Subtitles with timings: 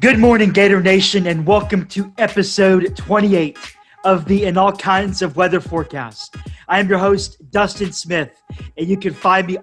[0.00, 3.56] Good morning, Gator Nation, and welcome to episode 28
[4.04, 6.34] of the In All Kinds of Weather Forecast.
[6.66, 8.42] I am your host, Dustin Smith,
[8.76, 9.58] and you can find me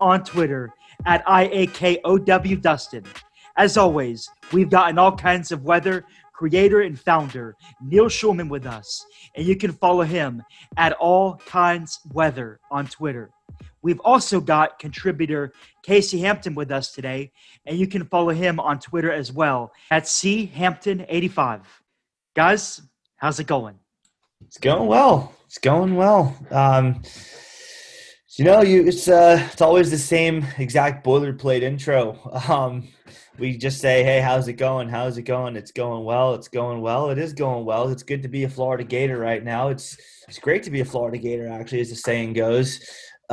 [0.00, 0.70] on Twitter
[1.06, 3.04] at IAKOW Dustin.
[3.56, 8.66] As always, we've got In All Kinds of Weather creator and founder Neil Schulman with
[8.66, 9.06] us,
[9.36, 10.42] and you can follow him
[10.76, 13.30] at All Kinds Weather on Twitter.
[13.82, 15.52] We've also got contributor
[15.82, 17.32] Casey Hampton with us today,
[17.66, 21.62] and you can follow him on Twitter as well at champton85.
[22.34, 22.80] Guys,
[23.16, 23.78] how's it going?
[24.46, 25.34] It's going well.
[25.46, 26.36] It's going well.
[26.50, 27.02] Um,
[28.36, 32.18] you know, you it's uh, it's always the same exact boilerplate intro.
[32.48, 32.88] Um,
[33.38, 34.88] we just say, "Hey, how's it going?
[34.88, 35.56] How's it going?
[35.56, 36.34] It's going well.
[36.34, 37.10] It's going well.
[37.10, 37.88] It is going well.
[37.88, 39.68] It's good to be a Florida Gator right now.
[39.68, 39.96] It's
[40.28, 42.80] it's great to be a Florida Gator, actually, as the saying goes.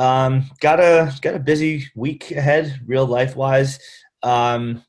[0.00, 3.78] Um, got a got a busy week ahead, real life wise.
[4.22, 4.82] Um,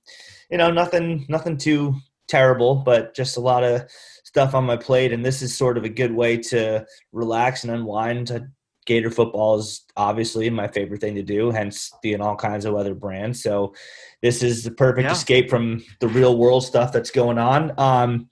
[0.49, 1.95] you know, nothing nothing too
[2.29, 3.89] terrible, but just a lot of
[4.23, 7.73] stuff on my plate, and this is sort of a good way to relax and
[7.73, 8.47] unwind.
[8.85, 12.95] Gator football is obviously my favorite thing to do, hence being all kinds of weather
[12.95, 13.43] brands.
[13.43, 13.75] So
[14.21, 15.11] this is the perfect yeah.
[15.11, 17.73] escape from the real world stuff that's going on.
[17.77, 18.29] Um,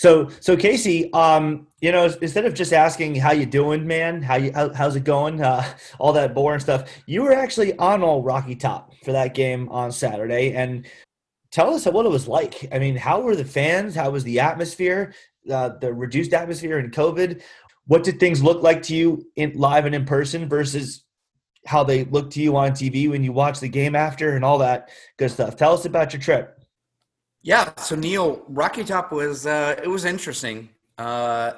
[0.00, 4.36] so, so Casey, um, you know, instead of just asking how you doing, man, how
[4.36, 5.62] you how, how's it going, uh,
[5.98, 9.92] all that boring stuff, you were actually on all Rocky Top for that game on
[9.92, 10.86] Saturday, and
[11.50, 12.66] tell us what it was like.
[12.72, 13.94] I mean, how were the fans?
[13.94, 15.12] How was the atmosphere?
[15.50, 17.42] Uh, the reduced atmosphere in COVID.
[17.86, 21.04] What did things look like to you in live and in person versus
[21.66, 24.56] how they look to you on TV when you watch the game after and all
[24.58, 25.56] that good stuff?
[25.56, 26.59] Tell us about your trip.
[27.42, 30.68] Yeah, so Neil, Rocky Top was uh, it was interesting.
[30.98, 31.52] Uh,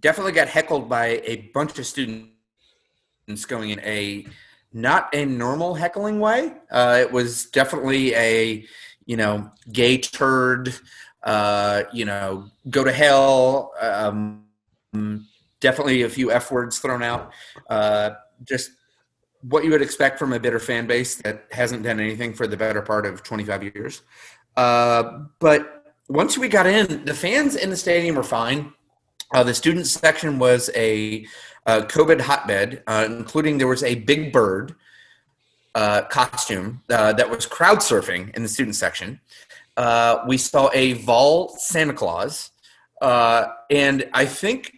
[0.00, 2.30] definitely got heckled by a bunch of students
[3.46, 4.26] going in a
[4.72, 6.52] not a normal heckling way.
[6.70, 8.66] Uh, it was definitely a
[9.06, 10.74] you know gay turd,
[11.22, 13.72] uh, you know go to hell.
[13.80, 14.44] Um,
[15.60, 17.32] definitely a few f words thrown out.
[17.70, 18.10] Uh,
[18.44, 18.70] just
[19.42, 22.56] what you would expect from a bitter fan base that hasn't done anything for the
[22.56, 24.02] better part of 25 years.
[24.56, 28.72] Uh, but once we got in, the fans in the stadium were fine.
[29.34, 31.26] Uh, the student section was a,
[31.66, 34.76] COVID hotbed, uh, including there was a big bird
[35.74, 39.20] uh, costume that was crowd surfing in the student section.
[40.28, 42.52] We saw a Vol Santa Claus,
[43.02, 44.74] and I think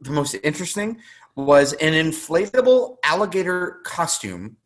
[0.00, 1.00] the most interesting
[1.36, 4.56] was an inflatable alligator costume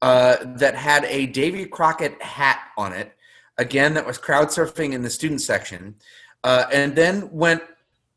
[0.00, 3.14] that had a Davy Crockett hat on it
[3.58, 5.96] again that was crowd surfing in the student section,
[6.44, 7.62] uh, and then went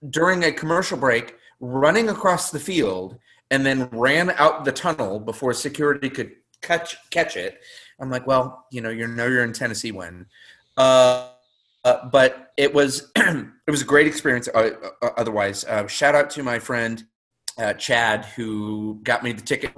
[0.10, 3.18] during a commercial break running across the field
[3.52, 7.60] and then ran out the tunnel before security could catch catch it.
[8.00, 10.26] I'm like, well, you know, you know you're in Tennessee when.
[10.76, 11.30] Uh,
[11.86, 14.48] uh, but it was it was a great experience.
[14.48, 14.72] Uh,
[15.02, 17.06] uh otherwise, uh, shout out to my friend
[17.78, 19.74] Chad who got me the ticket.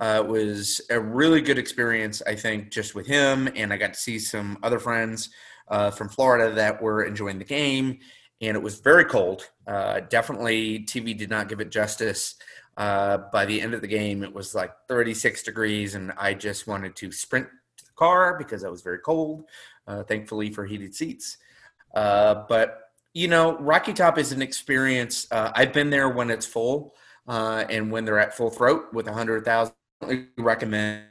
[0.00, 3.50] Uh, it was a really good experience, I think, just with him.
[3.54, 5.28] And I got to see some other friends
[5.68, 7.98] uh, from Florida that were enjoying the game.
[8.40, 9.50] And it was very cold.
[9.66, 12.36] Uh, definitely, TV did not give it justice.
[12.78, 16.66] Uh, by the end of the game, it was like 36 degrees, and I just
[16.66, 17.46] wanted to sprint
[17.76, 19.44] to the car because I was very cold.
[19.86, 21.36] Uh, thankfully, for heated seats.
[21.94, 25.26] Uh, but, you know, Rocky Top is an experience.
[25.30, 26.94] I've been there when it's full.
[27.26, 29.74] and when they're at full throat with 100,000
[30.38, 31.04] recommend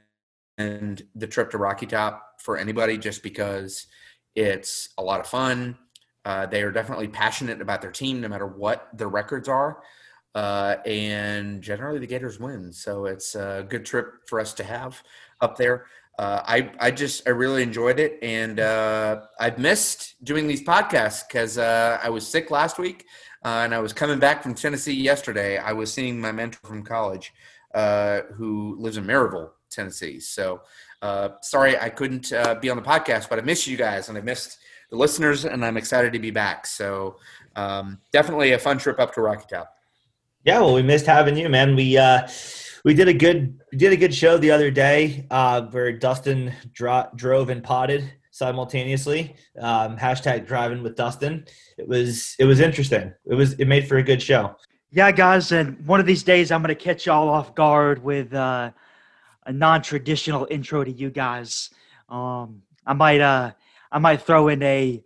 [0.57, 3.88] the trip to Rocky Top for anybody just because
[4.35, 5.77] it's a lot of fun.
[6.25, 9.81] Uh, they are definitely passionate about their team, no matter what their records are.
[10.35, 12.72] Uh, and generally, the Gators win.
[12.72, 15.01] So it's a good trip for us to have
[15.41, 15.85] up there.
[16.19, 21.25] Uh, I, I just I really enjoyed it, and uh, I've missed doing these podcasts
[21.25, 23.05] because uh, I was sick last week,
[23.45, 25.57] uh, and I was coming back from Tennessee yesterday.
[25.57, 27.31] I was seeing my mentor from college,
[27.73, 30.19] uh, who lives in Maryville, Tennessee.
[30.19, 30.61] So
[31.01, 34.17] uh, sorry I couldn't uh, be on the podcast, but I missed you guys and
[34.17, 34.57] I missed
[34.89, 36.66] the listeners, and I'm excited to be back.
[36.66, 37.17] So
[37.55, 39.73] um, definitely a fun trip up to Rocky Top.
[40.43, 41.75] Yeah, well, we missed having you, man.
[41.75, 42.27] We uh,
[42.83, 47.09] we did a good did a good show the other day uh, where Dustin dro-
[47.16, 49.35] drove and potted simultaneously.
[49.59, 51.45] Um, hashtag driving with Dustin.
[51.77, 53.13] It was it was interesting.
[53.25, 54.55] It was it made for a good show.
[54.91, 58.34] Yeah, guys, and one of these days I'm going to catch y'all off guard with
[58.34, 58.72] uh,
[59.46, 61.70] a non-traditional intro to you guys.
[62.09, 63.52] Um, I might, uh,
[63.91, 65.03] I might throw in a,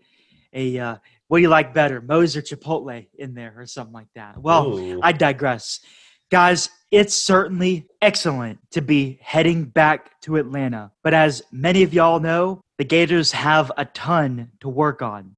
[0.53, 0.95] a uh,
[1.27, 4.41] what do you like better, Moe's or Chipotle, in there or something like that.
[4.41, 4.99] Well, Ooh.
[5.03, 5.81] I digress,
[6.31, 6.69] guys.
[6.89, 12.61] It's certainly excellent to be heading back to Atlanta, but as many of y'all know,
[12.77, 15.35] the Gators have a ton to work on.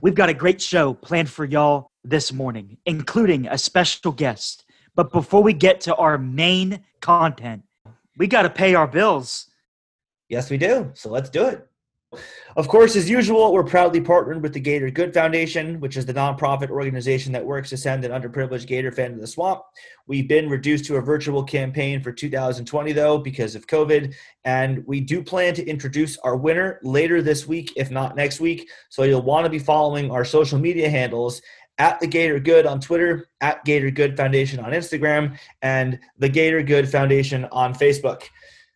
[0.00, 4.64] We've got a great show planned for y'all this morning, including a special guest.
[4.94, 7.62] But before we get to our main content,
[8.16, 9.48] we got to pay our bills.
[10.28, 10.90] Yes, we do.
[10.94, 11.66] So let's do it.
[12.56, 16.12] Of course, as usual, we're proudly partnered with the Gator Good Foundation, which is the
[16.12, 19.62] nonprofit organization that works to send an underprivileged Gator fan to the swamp.
[20.06, 24.14] We've been reduced to a virtual campaign for 2020, though, because of COVID.
[24.44, 28.68] And we do plan to introduce our winner later this week, if not next week.
[28.90, 31.40] So you'll want to be following our social media handles
[31.82, 36.62] at the Gator Good on Twitter, at Gator Good Foundation on Instagram, and the Gator
[36.62, 38.22] Good Foundation on Facebook.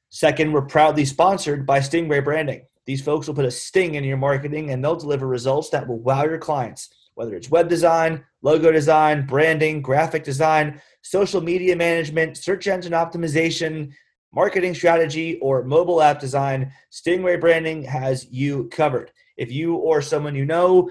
[0.09, 2.63] Second, we're proudly sponsored by Stingray Branding.
[2.85, 6.01] These folks will put a sting in your marketing and they'll deliver results that will
[6.01, 12.37] wow your clients, whether it's web design, logo design, branding, graphic design, social media management,
[12.37, 13.93] search engine optimization,
[14.33, 16.73] marketing strategy, or mobile app design.
[16.91, 19.13] Stingray Branding has you covered.
[19.37, 20.91] If you or someone you know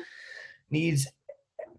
[0.69, 1.07] needs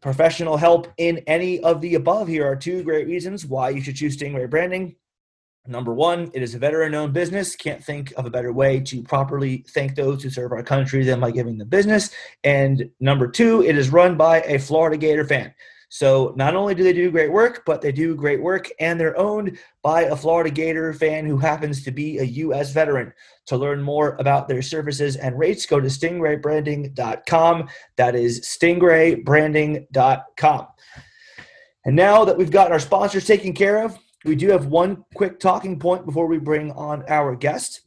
[0.01, 3.97] professional help in any of the above, here are two great reasons why you should
[3.97, 4.97] choose Stingray Branding.
[5.69, 7.57] Number one, it is a veteran owned business.
[7.57, 11.19] Can't think of a better way to properly thank those who serve our country than
[11.19, 12.11] by giving them business.
[12.45, 15.53] And number two, it is run by a Florida Gator fan.
[15.97, 19.19] So not only do they do great work, but they do great work and they're
[19.19, 22.71] owned by a Florida Gator fan who happens to be a U.S.
[22.71, 23.15] veteran.
[23.47, 27.69] To learn more about their services and rates, go to stingraybranding.com.
[27.97, 30.67] That is stingraybranding.com.
[31.87, 35.41] And now that we've gotten our sponsors taken care of, we do have one quick
[35.41, 37.86] talking point before we bring on our guest.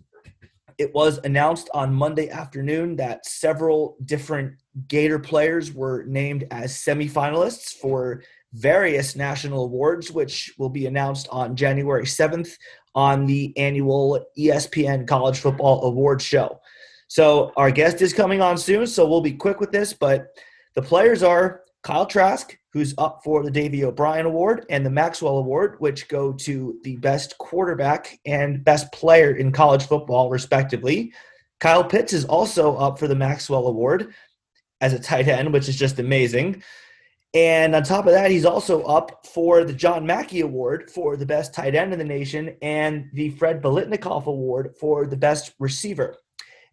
[0.79, 4.53] It was announced on Monday afternoon that several different
[4.87, 8.23] Gator players were named as semifinalists for
[8.53, 12.53] various national awards, which will be announced on January 7th
[12.95, 16.61] on the annual ESPN College Football Awards show.
[17.09, 20.27] So, our guest is coming on soon, so we'll be quick with this, but
[20.75, 25.37] the players are Kyle Trask, who's up for the Davy O'Brien Award and the Maxwell
[25.37, 31.13] Award, which go to the best quarterback and best player in college football, respectively.
[31.59, 34.13] Kyle Pitts is also up for the Maxwell Award
[34.81, 36.63] as a tight end, which is just amazing.
[37.33, 41.25] And on top of that, he's also up for the John Mackey Award for the
[41.25, 46.17] best tight end in the nation and the Fred Biletnikoff Award for the best receiver.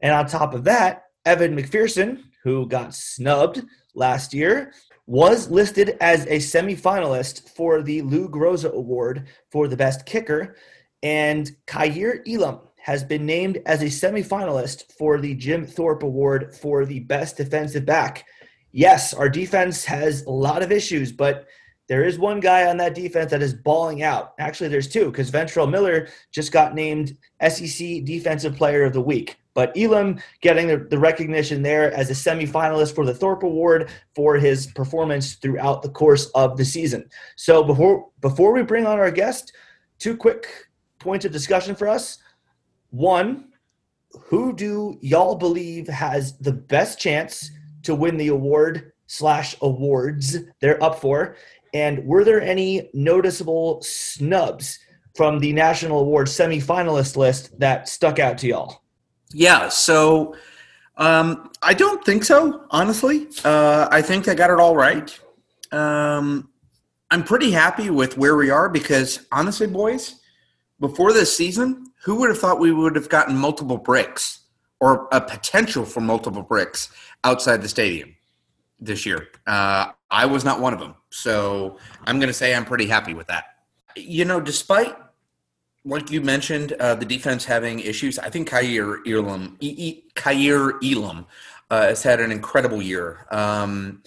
[0.00, 3.64] And on top of that, Evan McPherson, who got snubbed
[3.94, 4.72] last year,
[5.06, 10.56] was listed as a semifinalist for the Lou Groza Award for the best kicker,
[11.02, 16.84] and Kaiir Elam has been named as a semifinalist for the Jim Thorpe Award for
[16.84, 18.24] the best defensive back.
[18.72, 21.46] Yes, our defense has a lot of issues, but
[21.88, 24.34] there is one guy on that defense that is balling out.
[24.38, 27.16] Actually, there's two because Ventrell Miller just got named
[27.48, 29.36] SEC Defensive Player of the Week.
[29.56, 34.36] But Elam getting the, the recognition there as a semifinalist for the Thorpe Award for
[34.36, 37.08] his performance throughout the course of the season.
[37.36, 39.54] So before before we bring on our guest,
[39.98, 40.46] two quick
[40.98, 42.18] points of discussion for us.
[42.90, 43.48] One,
[44.26, 47.50] who do y'all believe has the best chance
[47.84, 51.36] to win the award slash awards they're up for?
[51.72, 54.78] And were there any noticeable snubs
[55.14, 58.82] from the national award semifinalist list that stuck out to y'all?
[59.38, 60.34] Yeah, so
[60.96, 63.28] um, I don't think so, honestly.
[63.44, 65.20] Uh, I think I got it all right.
[65.72, 66.48] Um,
[67.10, 70.20] I'm pretty happy with where we are because, honestly, boys,
[70.80, 74.40] before this season, who would have thought we would have gotten multiple bricks
[74.80, 76.88] or a potential for multiple bricks
[77.22, 78.16] outside the stadium
[78.80, 79.28] this year?
[79.46, 80.94] Uh, I was not one of them.
[81.10, 81.76] So
[82.06, 83.44] I'm going to say I'm pretty happy with that.
[83.96, 84.96] You know, despite
[85.86, 88.18] like you mentioned, uh, the defense having issues.
[88.18, 91.26] I think Kaiir Elam, e- Kaiir Elam
[91.70, 93.26] uh, has had an incredible year.
[93.30, 94.02] Um,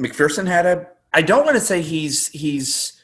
[0.00, 0.86] McPherson had a.
[1.12, 3.00] I don't want to say he's he's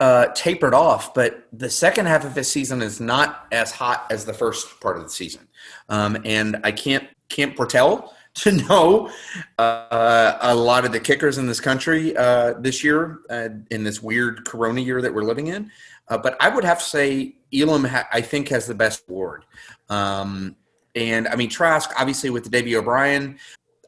[0.00, 4.24] uh, tapered off, but the second half of his season is not as hot as
[4.24, 5.46] the first part of the season,
[5.88, 9.10] um, and I can't can't foretell to know
[9.58, 14.02] uh, a lot of the kickers in this country uh, this year uh, in this
[14.02, 15.70] weird Corona year that we're living in.
[16.08, 19.44] Uh, but I would have to say Elam, ha- I think, has the best award.
[19.88, 20.56] Um,
[20.94, 23.38] and I mean, Trask, obviously, with the Davy O'Brien,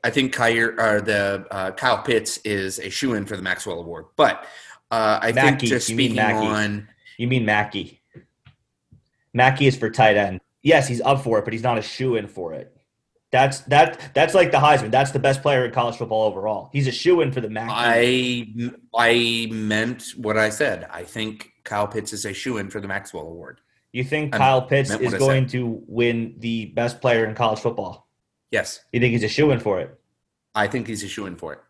[0.05, 3.79] I think Kyle, uh, the uh, Kyle Pitts is a shoe in for the Maxwell
[3.79, 4.07] Award.
[4.17, 4.45] But
[4.91, 6.89] uh, I Mackey, think just speaking on.
[7.19, 8.01] You mean Mackey?
[9.33, 10.41] Mackey is for tight end.
[10.63, 12.77] Yes, he's up for it, but he's not a shoe in for it.
[13.31, 14.13] That's that.
[14.15, 14.91] That's like the Heisman.
[14.91, 16.69] That's the best player in college football overall.
[16.73, 17.73] He's a shoe in for the Mackey.
[17.75, 20.87] I I meant what I said.
[20.91, 23.61] I think Kyle Pitts is a shoe in for the Maxwell Award.
[23.93, 28.09] You think Kyle Pitts is going to win the best player in college football?
[28.51, 29.99] Yes, You think he's a shoe in for it?
[30.55, 31.61] I think he's a shoe in for it.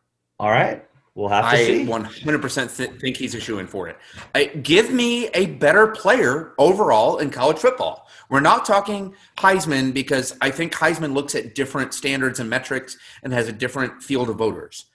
[0.41, 0.85] All right.
[1.15, 1.85] We'll have to I see.
[1.85, 3.99] 100% th- think he's a shoe in for it.
[4.35, 8.09] I, give me a better player overall in college football.
[8.31, 13.33] We're not talking Heisman because I think Heisman looks at different standards and metrics and
[13.33, 14.87] has a different field of voters.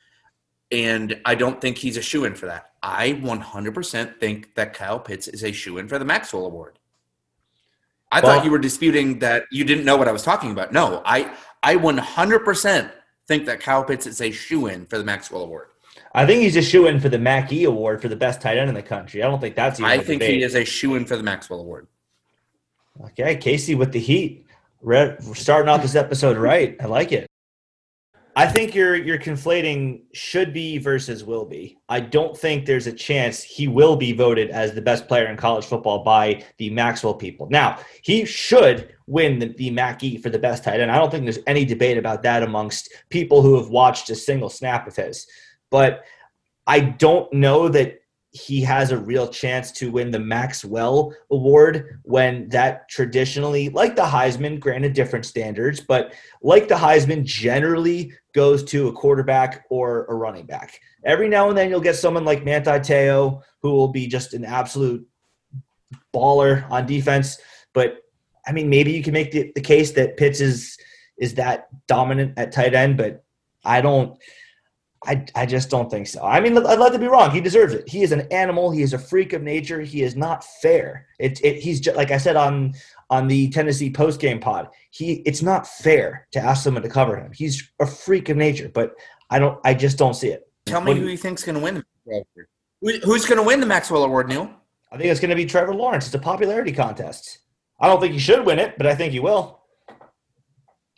[0.71, 2.71] And I don't think he's a shoe in for that.
[2.83, 6.77] I 100% think that Kyle Pitts is a shoe in for the Maxwell Award.
[8.11, 10.71] I Well- thought you were disputing that you didn't know what I was talking about.
[10.71, 11.31] No, I
[11.63, 12.91] I 100%
[13.27, 15.67] think that Kyle Pitts is a shoe in for the Maxwell Award.
[16.13, 18.69] I think he's a shoe in for the Mackey Award for the best tight end
[18.69, 19.21] in the country.
[19.23, 20.37] I don't think that's even I a think debate.
[20.37, 21.87] he is a shoe in for the Maxwell Award.
[23.05, 24.45] Okay, Casey with the heat.
[24.81, 26.75] We're starting off this episode right.
[26.79, 27.27] I like it.
[28.37, 31.79] I think you're you're conflating should be versus will be.
[31.89, 35.37] I don't think there's a chance he will be voted as the best player in
[35.37, 37.49] college football by the Maxwell people.
[37.49, 40.91] Now, he should win the, the Mackey for the best tight end.
[40.91, 44.49] I don't think there's any debate about that amongst people who have watched a single
[44.49, 45.25] snap of his.
[45.71, 46.03] But
[46.67, 48.01] I don't know that
[48.31, 54.03] he has a real chance to win the Maxwell Award when that traditionally, like the
[54.03, 60.13] Heisman, granted different standards, but like the Heisman, generally goes to a quarterback or a
[60.13, 60.79] running back.
[61.03, 64.45] Every now and then you'll get someone like Manti Te'o who will be just an
[64.45, 65.03] absolute
[66.13, 67.39] baller on defense.
[67.73, 67.97] But
[68.45, 70.77] I mean, maybe you can make the, the case that Pitts is
[71.17, 73.23] is that dominant at tight end, but
[73.65, 74.15] I don't.
[75.05, 76.23] I, I just don't think so.
[76.23, 77.31] I mean, I'd love to be wrong.
[77.31, 77.87] He deserves it.
[77.87, 78.71] He is an animal.
[78.71, 79.79] He is a freak of nature.
[79.79, 81.07] He is not fair.
[81.19, 82.73] It, it he's just like I said on
[83.09, 84.69] on the Tennessee post game pod.
[84.91, 87.31] He it's not fair to ask someone to cover him.
[87.33, 88.93] He's a freak of nature, but
[89.29, 89.59] I don't.
[89.63, 90.47] I just don't see it.
[90.65, 92.47] Tell me What who you- think's going to win the Maxwell Award.
[92.81, 94.51] Who- Who's going to win the Maxwell Award, Neil?
[94.91, 96.05] I think it's going to be Trevor Lawrence.
[96.05, 97.39] It's a popularity contest.
[97.79, 99.61] I don't think he should win it, but I think he will.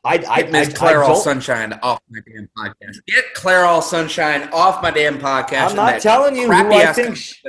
[0.04, 2.98] I I, Get Miss I, I Claire All Sunshine off my damn podcast.
[3.08, 5.72] Get Claire All Sunshine off my damn podcast.
[5.72, 7.18] I'm not telling you who I think.
[7.18, 7.44] sh-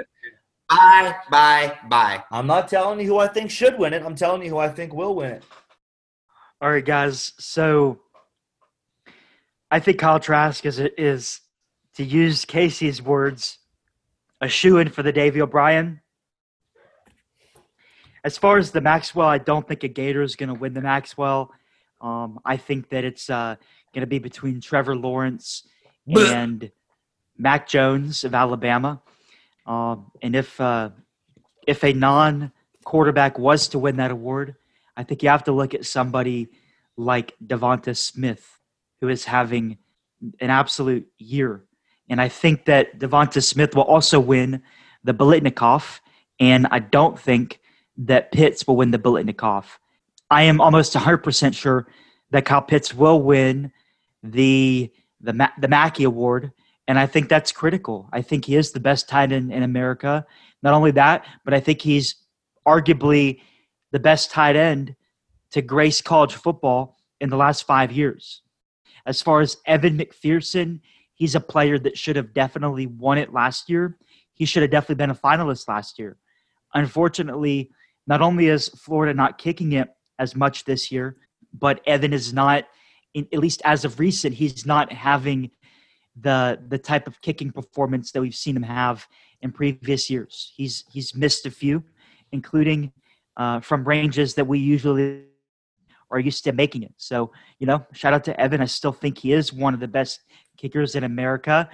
[0.71, 2.23] Bye, bye, bye.
[2.31, 4.05] I'm not telling you who I think should win it.
[4.05, 5.43] I'm telling you who I think will win it.
[6.61, 7.33] All right, guys.
[7.39, 8.00] So
[9.71, 11.41] I think Kyle Trask is is
[11.95, 13.59] to use Casey's words,
[14.41, 16.00] a shoe in for the Davy O'Brien.
[18.23, 20.83] As far as the Maxwell, I don't think a Gator is going to win the
[20.83, 21.50] Maxwell.
[22.00, 23.57] Um, I think that it's uh,
[23.93, 25.67] going to be between Trevor Lawrence
[26.07, 26.71] and
[27.37, 29.03] Mac Jones of Alabama.
[29.67, 30.90] Um, and if uh,
[31.67, 32.52] if a non
[32.85, 34.57] quarterback was to win that award,
[34.97, 36.49] I think you have to look at somebody
[36.97, 38.59] like Devonta Smith,
[39.00, 39.79] who is having
[40.40, 41.64] an absolute year.
[42.09, 44.62] And I think that Devonta Smith will also win
[45.05, 46.00] the Biletnikoff.
[46.38, 47.61] And I don't think
[47.97, 49.64] that Pitts will win the Biletnikoff.
[50.31, 51.87] I am almost 100% sure
[52.31, 53.73] that Kyle Pitts will win
[54.23, 54.90] the
[55.23, 56.52] the, Ma- the Mackey Award.
[56.90, 58.09] And I think that's critical.
[58.12, 60.26] I think he is the best tight end in America.
[60.61, 62.16] Not only that, but I think he's
[62.66, 63.42] arguably
[63.92, 64.97] the best tight end
[65.52, 68.42] to grace college football in the last five years.
[69.06, 70.80] As far as Evan McPherson,
[71.14, 73.97] he's a player that should have definitely won it last year.
[74.35, 76.16] He should have definitely been a finalist last year.
[76.75, 77.70] Unfortunately,
[78.09, 81.18] not only is Florida not kicking it as much this year,
[81.52, 82.64] but Evan is not,
[83.16, 85.52] at least as of recent, he's not having
[86.23, 89.07] the the type of kicking performance that we've seen him have
[89.43, 90.53] in previous years.
[90.57, 91.83] He's he's missed a few,
[92.33, 92.93] including
[93.37, 95.25] uh, from ranges that we usually
[96.11, 96.93] are used to making it.
[96.97, 98.61] So, you know, shout out to Evan.
[98.61, 100.21] I still think he is one of the best
[100.57, 101.69] kickers in America,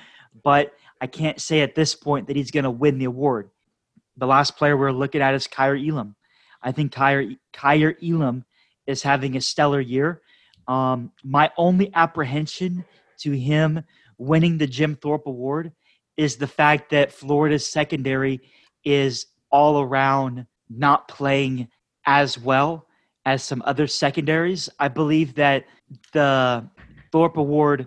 [0.45, 3.50] but I can't say at this point that he's going to win the award.
[4.17, 6.17] The last player we're looking at is Kaiir Elam.
[6.62, 8.45] I think Kaiir, Kaiir Elam
[8.87, 10.23] is having a stellar year.
[10.69, 12.85] Um, my only apprehension
[13.19, 13.83] to him
[14.18, 15.73] winning the Jim Thorpe Award
[16.16, 18.40] is the fact that Florida's secondary
[18.85, 21.68] is all around not playing
[22.06, 22.87] as well
[23.25, 24.68] as some other secondaries.
[24.78, 25.64] I believe that
[26.12, 26.68] the
[27.12, 27.87] Thorpe Award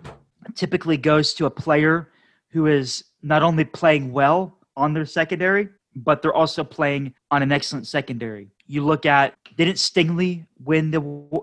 [0.54, 2.10] typically goes to a player
[2.50, 7.52] who is not only playing well on their secondary, but they're also playing on an
[7.52, 8.48] excellent secondary.
[8.66, 11.00] You look at didn't Stingley win the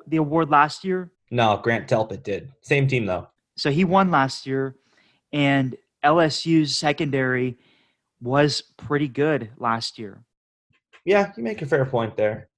[0.08, 1.12] the award last year?
[1.30, 2.52] No, Grant Delpit did.
[2.62, 3.28] Same team though.
[3.58, 4.76] So he won last year,
[5.34, 7.58] and LSU's secondary
[8.22, 10.24] was pretty good last year.
[11.06, 12.50] Yeah, you make a fair point there.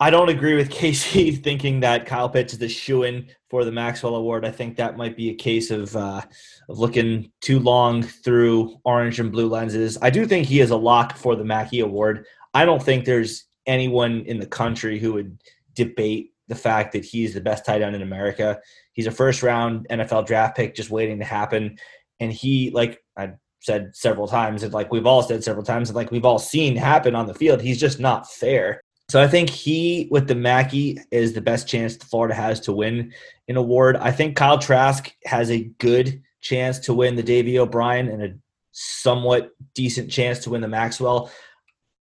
[0.00, 3.72] I don't agree with Casey thinking that Kyle Pitts is the shoe in for the
[3.72, 4.44] Maxwell Award.
[4.44, 6.22] I think that might be a case of uh,
[6.68, 9.98] of looking too long through orange and blue lenses.
[10.02, 12.26] I do think he is a lock for the Mackey Award.
[12.54, 15.38] I don't think there's anyone in the country who would
[15.74, 18.58] debate the fact that he's the best tight end in America.
[18.98, 21.78] He's a first round NFL draft pick just waiting to happen.
[22.18, 25.94] And he, like I said several times, and like we've all said several times, and
[25.94, 28.80] like we've all seen happen on the field, he's just not fair.
[29.08, 33.12] So I think he, with the Mackey, is the best chance Florida has to win
[33.46, 33.94] an award.
[33.98, 38.34] I think Kyle Trask has a good chance to win the Davy O'Brien and a
[38.72, 41.30] somewhat decent chance to win the Maxwell.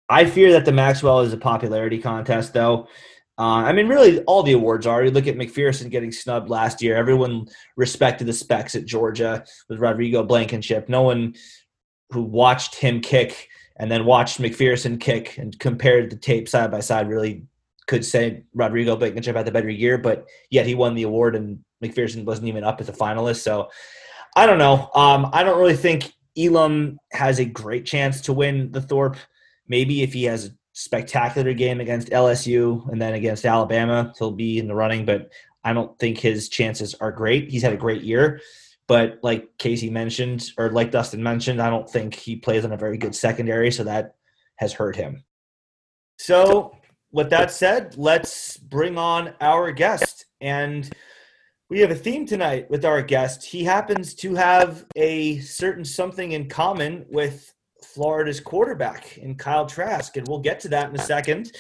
[0.10, 2.90] I fear that the Maxwell is a popularity contest, though.
[3.38, 5.04] Uh, I mean, really, all the awards are.
[5.04, 6.96] You look at McPherson getting snubbed last year.
[6.96, 10.88] Everyone respected the specs at Georgia with Rodrigo Blankenship.
[10.88, 11.34] No one
[12.12, 16.80] who watched him kick and then watched McPherson kick and compared the tape side by
[16.80, 17.44] side really
[17.88, 21.60] could say Rodrigo Blankenship had the better year, but yet he won the award and
[21.84, 23.42] McPherson wasn't even up as a finalist.
[23.42, 23.70] So
[24.36, 24.90] I don't know.
[24.96, 29.18] Um, I don't really think Elam has a great chance to win the Thorpe.
[29.68, 34.68] Maybe if he has spectacular game against LSU and then against Alabama, he'll be in
[34.68, 35.32] the running, but
[35.64, 37.50] I don't think his chances are great.
[37.50, 38.42] He's had a great year,
[38.88, 42.78] but like Casey mentioned, or like Dustin mentioned, I don't think he plays on a
[42.78, 44.16] very good secondary, so that
[44.58, 45.24] has hurt him.
[46.18, 46.76] So,
[47.12, 50.26] with that said, let's bring on our guest.
[50.42, 50.92] And
[51.70, 53.44] we have a theme tonight with our guest.
[53.44, 57.54] He happens to have a certain something in common with
[57.94, 61.52] Florida's quarterback in Kyle Trask, and we'll get to that in a second.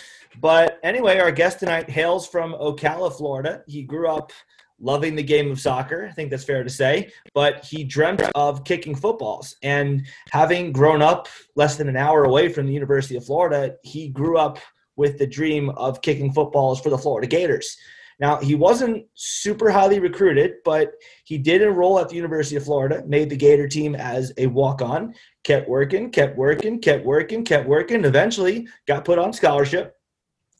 [0.41, 3.63] But anyway, our guest tonight hails from Ocala, Florida.
[3.67, 4.31] He grew up
[4.79, 6.07] loving the game of soccer.
[6.09, 7.11] I think that's fair to say.
[7.33, 9.55] But he dreamt of kicking footballs.
[9.61, 14.09] And having grown up less than an hour away from the University of Florida, he
[14.09, 14.59] grew up
[14.95, 17.77] with the dream of kicking footballs for the Florida Gators.
[18.19, 20.93] Now, he wasn't super highly recruited, but
[21.25, 24.81] he did enroll at the University of Florida, made the Gator team as a walk
[24.81, 29.95] on, kept working, kept working, kept working, kept working, eventually got put on scholarship,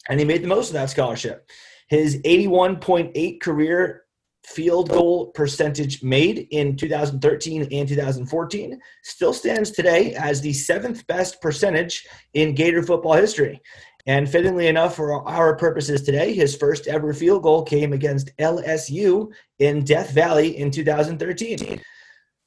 [0.10, 1.50] and he made the most of that scholarship.
[1.88, 4.04] His 81.8 career
[4.46, 11.42] field goal percentage made in 2013 and 2014 still stands today as the seventh best
[11.42, 13.62] percentage in Gator football history.
[14.06, 19.32] And fittingly enough, for our purposes today, his first ever field goal came against LSU
[19.60, 21.82] in Death Valley in 2013.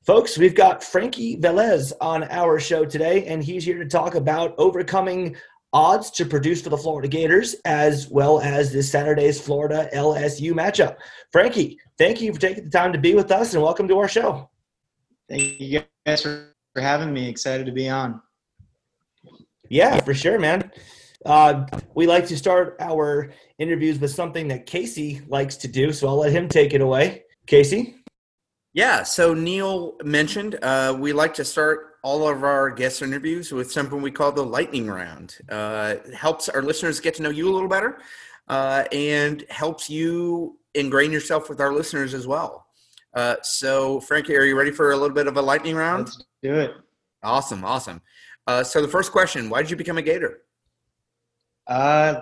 [0.04, 4.54] Folks, we've got Frankie Velez on our show today, and he's here to talk about
[4.58, 5.34] overcoming
[5.72, 10.96] odds to produce for the Florida Gators, as well as this Saturday's Florida LSU matchup.
[11.32, 14.08] Frankie, thank you for taking the time to be with us, and welcome to our
[14.08, 14.48] show.
[15.28, 17.28] Thank you guys for having me.
[17.28, 18.20] Excited to be on.
[19.68, 20.70] Yeah, for sure, man.
[21.26, 26.06] Uh, we like to start our interviews with something that Casey likes to do, so
[26.06, 27.24] I'll let him take it away.
[27.46, 27.96] Casey?
[28.72, 33.72] Yeah, so Neil mentioned uh, we like to start all of our guest interviews with
[33.72, 35.38] something we call the lightning round.
[35.48, 37.98] Uh, it helps our listeners get to know you a little better
[38.46, 42.66] uh, and helps you ingrain yourself with our listeners as well.
[43.14, 46.04] Uh, so, Frankie, are you ready for a little bit of a lightning round?
[46.04, 46.74] Let's do it.
[47.22, 48.00] Awesome, awesome.
[48.46, 50.42] Uh, so, the first question why did you become a Gator?
[51.66, 52.20] Uh,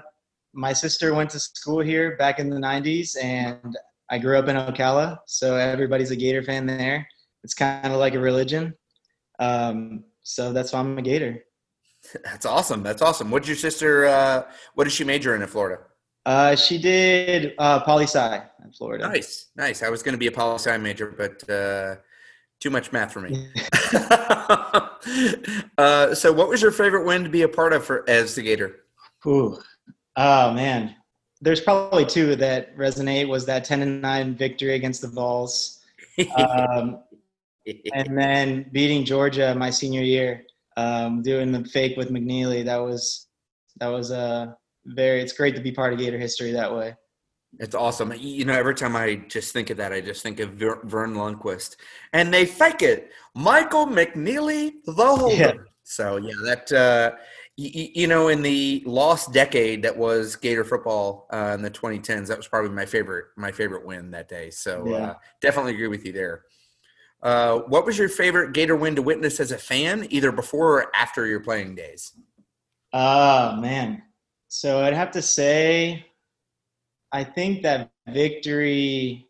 [0.52, 3.76] my sister went to school here back in the 90s, and
[4.10, 7.06] I grew up in Ocala, so everybody's a Gator fan there.
[7.42, 8.74] It's kind of like a religion.
[9.38, 11.44] Um, so that's why I'm a Gator.
[12.24, 12.82] That's awesome.
[12.82, 13.30] That's awesome.
[13.30, 14.04] What did your sister?
[14.04, 14.42] Uh,
[14.74, 15.82] what did she major in in Florida?
[16.26, 19.08] Uh, she did uh, poli sci in Florida.
[19.08, 19.82] Nice, nice.
[19.82, 21.96] I was going to be a poli sci major, but uh,
[22.60, 23.48] too much math for me.
[25.78, 28.42] uh, so, what was your favorite win to be a part of for as the
[28.42, 28.83] Gator?
[29.26, 29.58] Ooh.
[30.16, 30.94] Oh man,
[31.40, 33.28] there's probably two that resonate.
[33.28, 35.80] Was that ten and nine victory against the Vols,
[36.36, 37.00] um,
[37.94, 40.44] and then beating Georgia my senior year,
[40.76, 42.64] um, doing the fake with McNeely.
[42.64, 43.28] That was
[43.80, 44.56] that was a
[44.86, 45.20] very.
[45.20, 46.94] It's great to be part of Gator history that way.
[47.60, 48.12] It's awesome.
[48.18, 51.76] You know, every time I just think of that, I just think of Verne Lundquist,
[52.12, 53.10] and they fake it.
[53.34, 55.34] Michael McNeely, the holder.
[55.34, 55.52] Yeah.
[55.82, 56.72] So yeah, that.
[56.72, 57.16] Uh,
[57.56, 62.26] you, you, know, in the lost decade that was Gator football uh, in the 2010s,
[62.26, 64.50] that was probably my favorite my favorite win that day.
[64.50, 64.96] So yeah.
[64.96, 66.44] uh, definitely agree with you there.
[67.22, 70.96] Uh, what was your favorite Gator win to witness as a fan, either before or
[70.96, 72.12] after your playing days?
[72.92, 74.02] Oh man,
[74.48, 76.06] so I'd have to say,
[77.12, 79.28] I think that victory.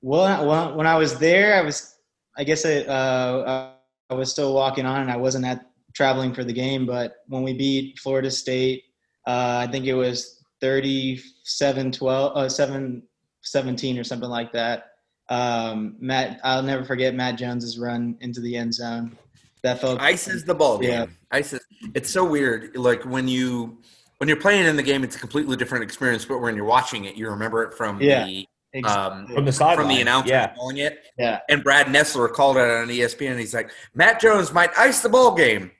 [0.00, 1.96] Well, when I was there, I was,
[2.36, 3.72] I guess, I, uh,
[4.10, 5.67] I was still walking on, and I wasn't at
[5.98, 6.86] traveling for the game.
[6.86, 8.84] But when we beat Florida State,
[9.26, 13.02] uh, I think it was 37 12, uh, 7
[13.42, 14.92] 17 or something like that.
[15.28, 19.18] Um, Matt, I'll never forget Matt Jones's run into the end zone.
[19.64, 20.78] That felt ices the ball.
[20.78, 20.90] game.
[20.90, 21.60] Yeah, ices.
[21.94, 22.76] It's so weird.
[22.76, 23.78] Like when you
[24.18, 26.24] when you're playing in the game, it's a completely different experience.
[26.24, 28.24] But when you're watching it, you remember it from Yeah.
[28.24, 28.46] the
[28.84, 29.76] um, From the sideline.
[29.78, 30.54] from the announcer Yeah.
[30.54, 30.98] calling it.
[31.18, 31.40] yeah.
[31.48, 33.30] And Brad Nessler called it on ESPN.
[33.32, 35.70] And he's like, Matt Jones might ice the ball game.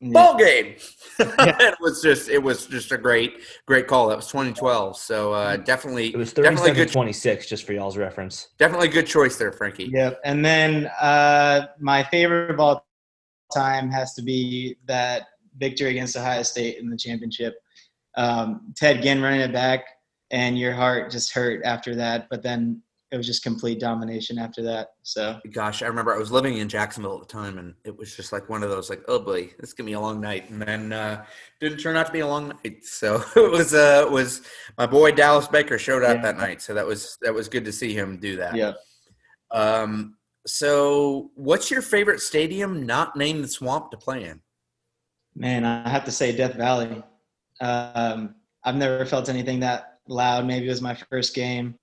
[0.00, 0.12] Yeah.
[0.12, 0.76] Ball game.
[1.18, 4.08] it was just it was just a great great call.
[4.08, 4.96] That was 2012.
[4.96, 8.48] So uh, definitely It was definitely 37 good 26, just for y'all's reference.
[8.58, 9.90] definitely good choice there, Frankie.
[9.92, 10.20] Yep.
[10.24, 12.86] And then uh, my favorite of all
[13.52, 17.54] time has to be that victory against Ohio State in the championship.
[18.16, 19.84] Um, Ted Ginn running it back,
[20.30, 22.28] and your heart just hurt after that.
[22.30, 24.88] But then it was just complete domination after that.
[25.02, 28.14] So Gosh, I remember I was living in Jacksonville at the time, and it was
[28.14, 30.50] just like one of those like, oh boy, this is gonna be a long night,
[30.50, 31.24] and then uh,
[31.60, 32.84] didn't turn out to be a long night.
[32.84, 34.42] So it was uh was
[34.76, 36.22] my boy Dallas Baker showed up Yeah.
[36.22, 38.54] that night, so that was that was good to see him do that.
[38.56, 38.72] yeah.
[39.50, 40.14] Um.
[40.46, 44.40] So, what's your favorite stadium not named the Swamp to play in?
[45.34, 47.02] Man, I have to say Death Valley.
[47.60, 50.46] Um, I've never felt anything that loud.
[50.46, 51.74] Maybe it was my first game.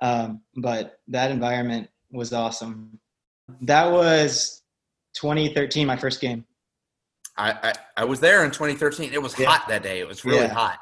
[0.00, 2.98] Um, but that environment was awesome.
[3.62, 4.62] That was
[5.14, 6.44] 2013, my first game.
[7.36, 9.12] I, I, I was there in 2013.
[9.12, 9.46] It was Yeah.
[9.48, 10.00] hot that day.
[10.00, 10.48] It was really Yeah.
[10.54, 10.78] hot.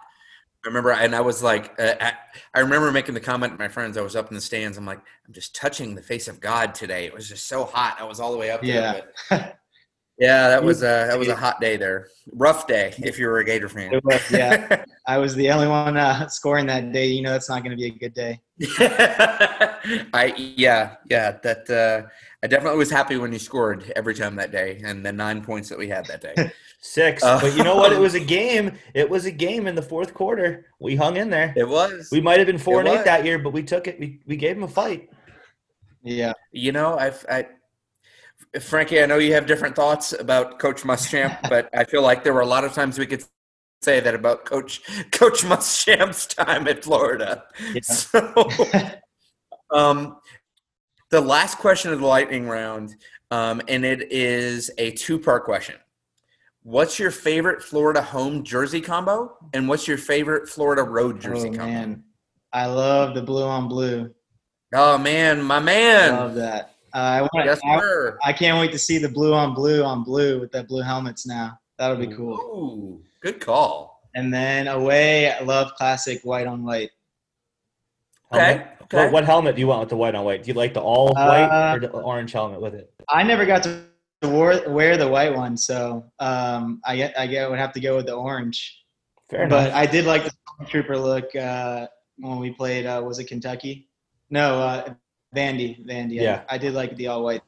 [0.65, 2.13] I remember, and I was like, uh, I,
[2.55, 3.97] I remember making the comment to my friends.
[3.97, 4.77] I was up in the stands.
[4.77, 7.07] I'm like, I'm just touching the face of God today.
[7.07, 7.97] It was just so hot.
[8.01, 9.05] I was all the way up there.
[9.31, 9.53] Yeah.
[10.19, 12.09] yeah, that was a that was a hot day there.
[12.33, 13.95] Rough day if you were a Gator fan.
[13.95, 14.85] It was, yeah.
[15.07, 17.07] I was the only one uh, scoring that day.
[17.07, 18.41] You know, it's not going to be a good day.
[20.13, 22.09] I yeah yeah that uh,
[22.43, 25.69] I definitely was happy when you scored every time that day and the nine points
[25.69, 26.53] that we had that day.
[26.81, 27.23] Six.
[27.23, 27.93] Uh, but you know what?
[27.93, 28.73] It was a game.
[28.95, 30.67] It was a game in the fourth quarter.
[30.81, 31.53] We hung in there.
[31.57, 32.09] It was.
[32.11, 33.99] We might have been four It and eight that year, but we took it.
[33.99, 35.11] We, we gave him a fight.
[36.03, 36.33] Yeah.
[36.53, 37.47] You know, I've, I,
[38.61, 42.33] Frankie, I know you have different thoughts about Coach Muschamp, but I feel like there
[42.33, 43.25] were a lot of times we could
[43.83, 44.83] say that about Coach
[45.13, 47.45] Coach Muschamp's time at Florida.
[47.73, 47.81] Yeah.
[49.71, 50.17] So, um,
[51.11, 52.95] the last question of the lightning round,
[53.31, 55.77] um, and it is a two-part question.
[56.63, 61.57] What's your favorite Florida home jersey combo, and what's your favorite Florida road jersey oh,
[61.57, 61.67] combo?
[61.67, 62.05] man.
[62.53, 64.15] I love the blue on blue.
[64.75, 66.15] Oh man, my man!
[66.15, 66.75] I love that.
[66.99, 68.19] Uh, I, want, Yes, I, sir.
[68.25, 71.27] I can't wait to see the blue on blue on blue with that blue helmets
[71.27, 71.59] now.
[71.79, 72.35] That'll be cool.
[72.35, 74.03] Ooh, good call.
[74.17, 76.91] And then away, I love classic white on white.
[78.33, 78.67] Okay.
[78.83, 78.97] Okay.
[78.97, 80.43] What, what helmet do you want with the white on white?
[80.43, 82.93] Do you like the all white Uh, or the orange helmet with it?
[83.09, 83.85] I never got to
[84.23, 87.97] wear, wear the white one, so um, I get, I get would have to go
[87.97, 88.83] with the orange.
[89.31, 89.67] Fair enough.
[89.67, 89.73] but.
[89.73, 90.33] I did like the
[90.67, 92.87] trooper look uh, when we played.
[92.87, 93.89] Uh, was it Kentucky?
[94.31, 94.95] No, uh,
[95.35, 95.85] Vandy.
[95.87, 96.15] Vandy.
[96.15, 96.43] Yeah.
[96.49, 97.43] I, I did like the all white.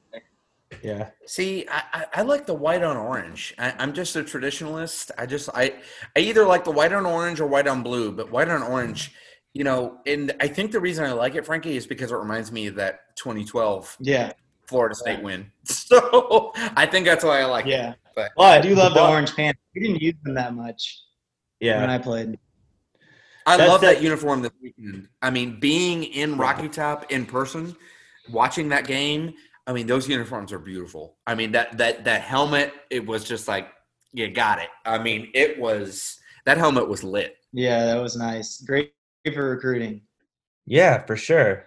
[0.82, 1.10] yeah.
[1.26, 3.54] See, I, I, I like the white on orange.
[3.58, 5.10] I, I'm just a traditionalist.
[5.18, 5.74] I just I
[6.16, 9.12] I either like the white on orange or white on blue, but white on orange,
[9.54, 9.98] you know.
[10.06, 12.74] And I think the reason I like it, Frankie, is because it reminds me of
[12.76, 14.32] that 2012 Yeah,
[14.66, 15.50] Florida State win.
[15.64, 17.70] So I think that's why I like it.
[17.70, 17.94] yeah.
[18.14, 19.58] But I do love the orange pants.
[19.74, 21.00] We didn't use them that much
[21.60, 21.80] Yeah.
[21.80, 22.38] when I played.
[23.46, 25.08] I That's love that that- uniform this weekend.
[25.22, 27.74] I mean, being in Rocky Top in person,
[28.30, 29.34] watching that game.
[29.66, 31.18] I mean, those uniforms are beautiful.
[31.26, 33.68] I mean, that that that helmet, it was just like
[34.12, 34.68] you got it.
[34.84, 37.36] I mean, it was that helmet was lit.
[37.52, 38.60] Yeah, that was nice.
[38.62, 38.92] Great
[39.32, 40.02] for recruiting.
[40.66, 41.66] Yeah, for sure.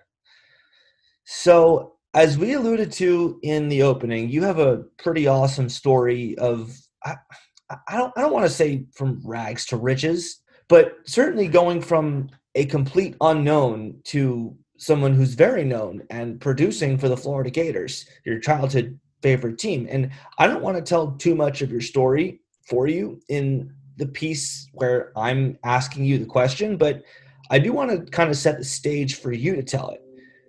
[1.25, 6.75] So, as we alluded to in the opening, you have a pretty awesome story of
[7.05, 7.15] I,
[7.87, 10.41] I don't I don't want to say from rags to riches,
[10.73, 17.07] but certainly going from a complete unknown to someone who's very known and producing for
[17.07, 19.85] the Florida Gators, your childhood favorite team.
[19.87, 20.09] And
[20.39, 24.67] I don't want to tell too much of your story for you in the piece
[24.73, 27.03] where I'm asking you the question, but
[27.51, 30.01] I do want to kind of set the stage for you to tell it.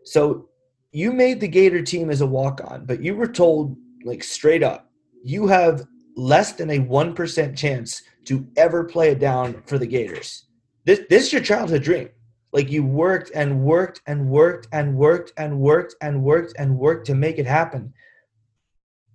[0.07, 0.49] So
[0.91, 4.63] you made the Gator team as a walk on, but you were told, like straight
[4.63, 4.91] up,
[5.23, 10.45] you have less than a 1% chance to ever play it down for the Gators.
[10.85, 12.09] This, this is your childhood dream.
[12.53, 17.07] Like you worked and worked and worked and worked and worked and worked and worked
[17.07, 17.93] to make it happen.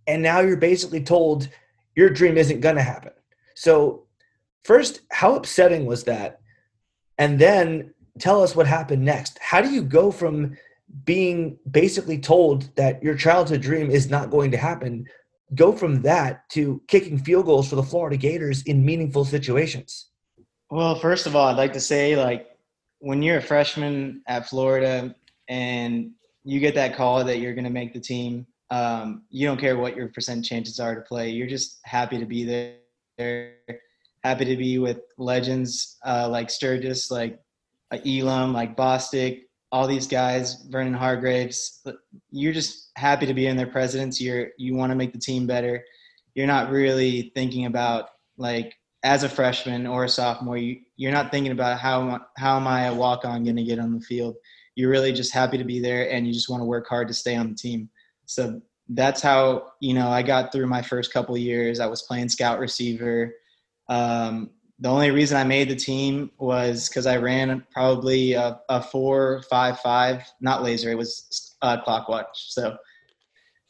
[0.07, 1.47] And now you're basically told
[1.95, 3.13] your dream isn't going to happen.
[3.55, 4.05] So,
[4.63, 6.41] first, how upsetting was that?
[7.17, 9.37] And then tell us what happened next.
[9.39, 10.57] How do you go from
[11.05, 15.05] being basically told that your childhood dream is not going to happen,
[15.55, 20.09] go from that to kicking field goals for the Florida Gators in meaningful situations?
[20.69, 22.47] Well, first of all, I'd like to say, like,
[22.99, 25.15] when you're a freshman at Florida
[25.47, 26.11] and
[26.43, 29.77] you get that call that you're going to make the team, um, you don't care
[29.77, 31.29] what your percent chances are to play.
[31.31, 32.43] You're just happy to be
[33.17, 33.53] there.
[34.23, 37.39] happy to be with legends uh, like Sturgis, like
[37.91, 41.85] uh, Elam, like Bostic, all these guys, Vernon Hargreaves.
[42.31, 44.19] You're just happy to be in their presence.
[44.19, 45.83] You're you want to make the team better.
[46.33, 51.31] You're not really thinking about like as a freshman or a sophomore, you, you're not
[51.31, 54.35] thinking about how how am I a walk on going to get on the field.
[54.75, 57.13] You're really just happy to be there, and you just want to work hard to
[57.13, 57.89] stay on the team.
[58.25, 61.79] So that's how you know I got through my first couple years.
[61.79, 63.33] I was playing scout receiver.
[63.87, 68.81] Um, the only reason I made the team was because I ran probably a, a,
[68.81, 70.89] four five five, not laser.
[70.89, 72.77] It was uh, clock watch, so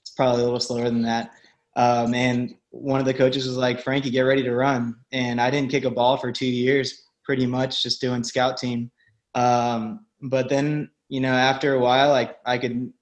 [0.02, 1.32] it's probably a little slower than that.
[1.76, 5.50] Um, and one of the coaches was like, "Frankie, get ready to run." And I
[5.50, 8.92] didn't kick a ball for two years, pretty much just doing scout team.
[9.34, 12.94] Um, but then, you know, after a while, like I could,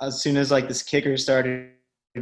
[0.00, 1.70] as soon as like this kicker started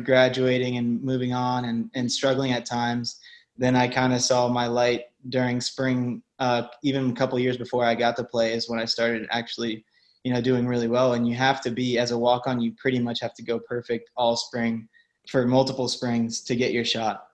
[0.05, 3.18] graduating and moving on and, and struggling at times,
[3.57, 7.85] then I kind of saw my light during spring, uh, even a couple years before
[7.85, 9.85] I got to play, is when I started actually,
[10.24, 11.12] you know, doing really well.
[11.12, 13.59] And you have to be as a walk on, you pretty much have to go
[13.59, 14.88] perfect all spring
[15.28, 17.24] for multiple springs to get your shot.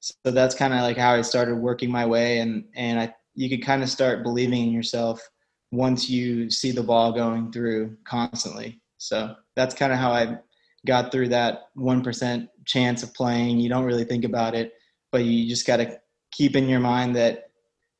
[0.00, 3.48] So that's kind of like how I started working my way, and and I you
[3.48, 5.20] could kind of start believing in yourself
[5.72, 8.80] once you see the ball going through constantly.
[8.98, 10.38] So that's kind of how I
[10.86, 13.60] got through that one percent chance of playing.
[13.60, 14.74] You don't really think about it,
[15.10, 15.98] but you just got to
[16.34, 17.50] keep in your mind that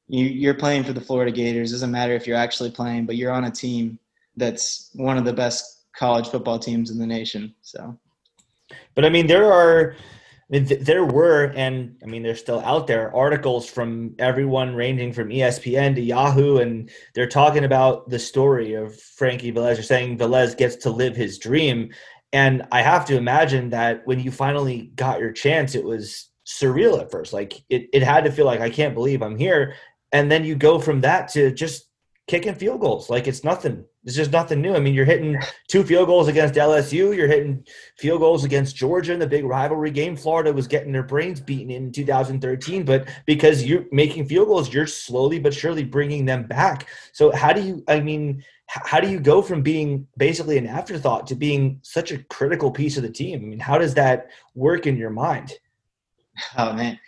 [0.09, 1.71] you, you're playing for the Florida Gators.
[1.71, 3.99] It doesn't matter if you're actually playing, but you're on a team
[4.37, 7.55] that's one of the best college football teams in the nation.
[7.63, 7.99] So
[8.95, 9.97] but I mean, there are,
[10.51, 15.95] there were, and I mean, they're still out there articles from everyone ranging from ESPN
[15.97, 19.75] to Yahoo, and they're talking about the story of Frankie Velez.
[19.75, 21.91] They're saying Velez gets to live his dream.
[22.33, 27.01] And I have to imagine that when you finally got your chance, it was surreal
[27.01, 27.33] at first.
[27.33, 29.75] Like it, it had to feel like I can't believe I'm here.
[30.13, 31.89] And then you go from that to just
[32.27, 33.85] kicking field goals like it's nothing.
[34.05, 34.75] It's just nothing new.
[34.75, 37.17] I mean, you're hitting two field goals against LSU.
[37.17, 37.67] You're hitting
[37.99, 40.15] field goals against Georgia in the big rivalry game.
[40.15, 44.87] Florida was getting their brains beaten in 2013, but because you're making field goals, you're
[44.87, 46.87] slowly but surely bringing them back.
[47.13, 47.83] So how do you?
[47.89, 52.23] I mean, how do you go from being basically an afterthought to being such a
[52.25, 53.41] critical piece of the team?
[53.41, 55.53] I mean, how does that work in your mind?
[56.59, 56.99] Oh man,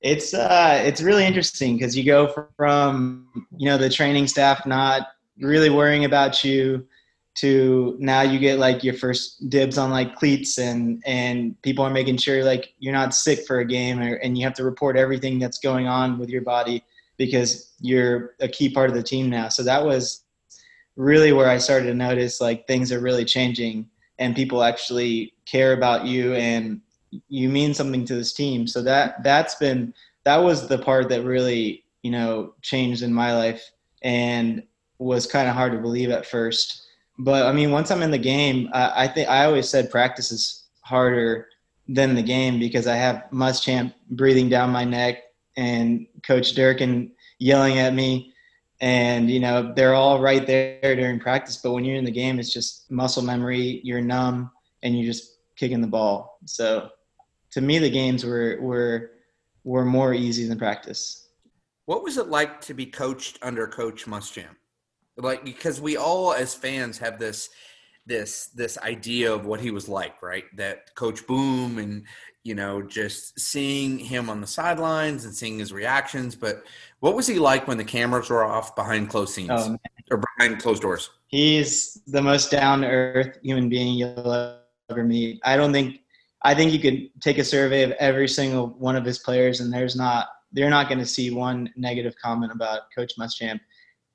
[0.00, 5.08] it's uh, it's really interesting because you go from you know the training staff not
[5.40, 6.86] really worrying about you
[7.34, 11.90] to now you get like your first dibs on like cleats and and people are
[11.90, 14.96] making sure like you're not sick for a game or, and you have to report
[14.96, 16.84] everything that's going on with your body
[17.16, 19.48] because you're a key part of the team now.
[19.48, 20.24] So that was
[20.96, 25.72] really where i started to notice like things are really changing and people actually care
[25.72, 26.80] about you and
[27.28, 29.92] you mean something to this team so that that's been
[30.24, 33.70] that was the part that really you know changed in my life
[34.02, 34.62] and
[34.98, 36.86] was kind of hard to believe at first.
[37.18, 40.32] But I mean, once I'm in the game, uh, I think I always said practice
[40.32, 41.48] is harder
[41.88, 45.18] than the game because I have Muschamp breathing down my neck
[45.56, 48.32] and Coach Durkin yelling at me,
[48.80, 51.56] and you know they're all right there during practice.
[51.56, 53.80] But when you're in the game, it's just muscle memory.
[53.84, 54.50] You're numb
[54.82, 56.38] and you're just kicking the ball.
[56.46, 56.90] So
[57.52, 59.10] to me, the games were were
[59.64, 61.28] were more easy than practice.
[61.86, 64.56] What was it like to be coached under Coach Muschamp?
[65.16, 67.50] like because we all as fans have this
[68.06, 70.44] this this idea of what he was like right?
[70.56, 72.04] That coach boom and
[72.42, 76.64] you know just seeing him on the sidelines and seeing his reactions but
[77.00, 79.50] what was he like when the cameras were off behind closed scenes?
[79.52, 79.76] Oh,
[80.10, 81.10] or behind closed doors?
[81.26, 84.58] He's the most down to earth human being you'll
[84.90, 85.40] ever meet.
[85.44, 86.00] I don't think
[86.44, 89.72] i think you could take a survey of every single one of his players and
[89.72, 93.60] there's not they're not going to see one negative comment about coach muschamp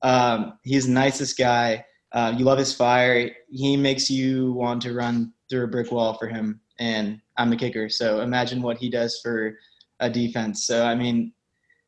[0.02, 1.86] um, he's the nicest guy.
[2.12, 3.32] Uh, you love his fire.
[3.50, 6.62] He makes you want to run through a brick wall for him.
[6.80, 9.58] And I'm a kicker, so imagine what he does for
[10.00, 10.68] a defense.
[10.68, 11.34] So I mean,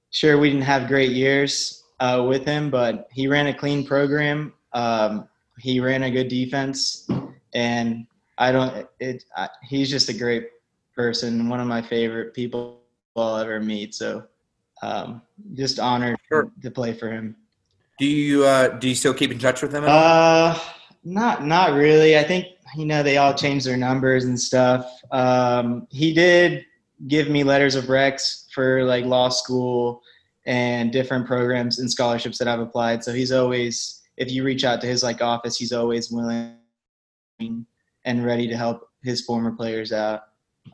[0.09, 4.53] sure we didn't have great years uh, with him, but he ran a clean program.
[4.73, 5.27] Um,
[5.59, 7.07] he ran a good defense,
[7.53, 8.07] and
[8.39, 8.87] I don't.
[8.99, 9.25] It.
[9.35, 10.49] I, he's just a great
[10.95, 11.49] person.
[11.49, 12.79] One of my favorite people
[13.15, 13.93] I'll ever meet.
[13.93, 14.23] So
[14.81, 15.21] um,
[15.53, 16.51] just honored sure.
[16.61, 17.35] to play for him.
[17.99, 19.83] Do you uh, do you still keep in touch with them?
[19.85, 20.57] Uh,
[21.03, 22.17] not not really.
[22.17, 24.89] I think you know they all changed their numbers and stuff.
[25.11, 26.65] Um, he did
[27.07, 30.01] give me letters of recs for like law school
[30.45, 33.03] and different programs and scholarships that I've applied.
[33.03, 36.55] So he's always, if you reach out to his like office, he's always willing
[38.05, 40.21] and ready to help his former players out.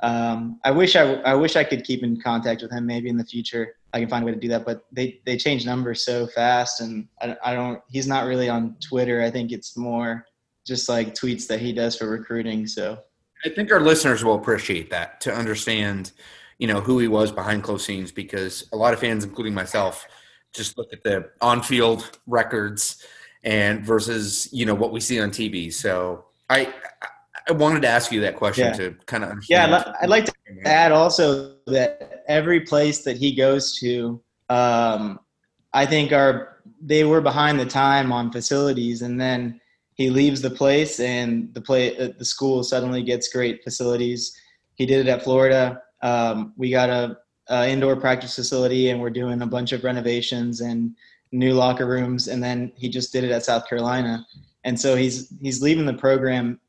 [0.02, 3.18] Um, I wish I, I wish I could keep in contact with him maybe in
[3.18, 3.76] the future.
[3.94, 4.66] I can find a way to do that.
[4.66, 7.82] But they they change numbers so fast, and I, I don't.
[7.90, 9.22] He's not really on Twitter.
[9.22, 10.26] I think it's more
[10.66, 12.68] just like tweets that he does for recruiting.
[12.68, 12.98] So
[13.46, 16.12] I think our listeners will appreciate that to understand,
[16.58, 20.08] you know, who he was behind closed scenes because a lot of fans, including myself,
[20.54, 23.06] just look at the on-field records
[23.44, 25.72] and versus you know what we see on TV.
[25.72, 26.74] So I
[27.48, 28.74] I wanted to ask you that question Yeah.
[28.74, 29.72] to kind of understand.
[29.72, 30.34] yeah, I'd like to
[30.66, 35.20] add also that every place that he goes to, um,
[35.74, 39.60] I think are they were behind the time on facilities, and then
[39.94, 44.36] he leaves the place, and the play uh, the school suddenly gets great facilities.
[44.76, 45.82] He did it at Florida.
[46.02, 47.18] Um, we got a,
[47.50, 50.96] a indoor practice facility, and we're doing a bunch of renovations and
[51.32, 54.26] new locker rooms, and then he just did it at South Carolina,
[54.64, 56.60] and so he's he's leaving the program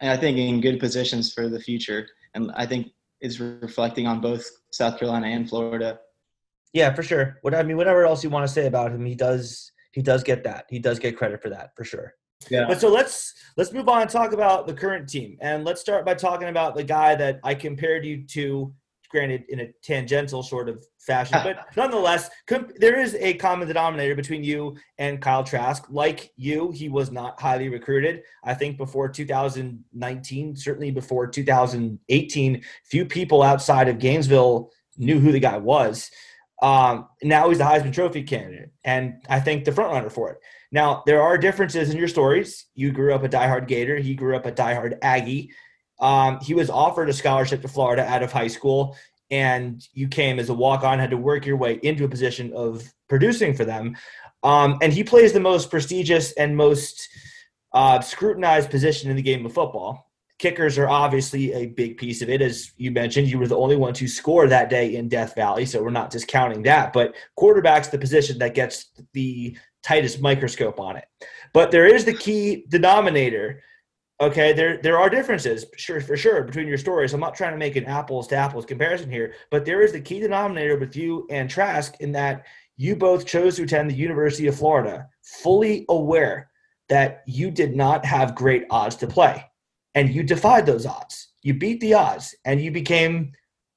[0.00, 2.08] and I think in good positions for the future.
[2.34, 2.88] And I think
[3.20, 6.00] it's reflecting on both South Carolina and Florida.
[6.72, 7.38] Yeah, for sure.
[7.42, 10.22] What I mean, whatever else you want to say about him, he does he does
[10.22, 10.66] get that.
[10.68, 12.12] He does get credit for that for sure.
[12.50, 12.66] Yeah.
[12.68, 16.04] But so let's let's move on and talk about the current team, and let's start
[16.04, 18.74] by talking about the guy that I compared you to.
[19.10, 24.14] Granted, in a tangential sort of fashion, but nonetheless, com- there is a common denominator
[24.14, 25.86] between you and Kyle Trask.
[25.88, 28.22] Like you, he was not highly recruited.
[28.44, 35.40] I think before 2019, certainly before 2018, few people outside of Gainesville knew who the
[35.40, 36.10] guy was.
[36.62, 40.38] Um, now he's the Heisman Trophy candidate, and I think the front runner for it.
[40.72, 42.66] Now there are differences in your stories.
[42.74, 43.98] You grew up a diehard Gator.
[43.98, 45.50] He grew up a diehard Aggie.
[46.00, 48.96] Um, he was offered a scholarship to Florida out of high school,
[49.30, 52.82] and you came as a walk-on, had to work your way into a position of
[53.08, 53.96] producing for them.
[54.42, 57.08] Um, and he plays the most prestigious and most
[57.72, 60.10] uh, scrutinized position in the game of football.
[60.38, 62.42] Kickers are obviously a big piece of it.
[62.42, 65.64] As you mentioned, you were the only one to score that day in Death Valley,
[65.64, 66.92] so we're not discounting that.
[66.92, 71.06] But quarterback's the position that gets the tightest microscope on it.
[71.54, 73.62] But there is the key denominator.
[74.18, 77.12] Okay, there there are differences, sure for sure, between your stories.
[77.12, 80.00] I'm not trying to make an apples to apples comparison here, but there is the
[80.00, 82.46] key denominator with you and Trask in that
[82.78, 86.50] you both chose to attend the University of Florida, fully aware
[86.88, 89.44] that you did not have great odds to play,
[89.94, 91.32] and you defied those odds.
[91.42, 93.32] You beat the odds, and you became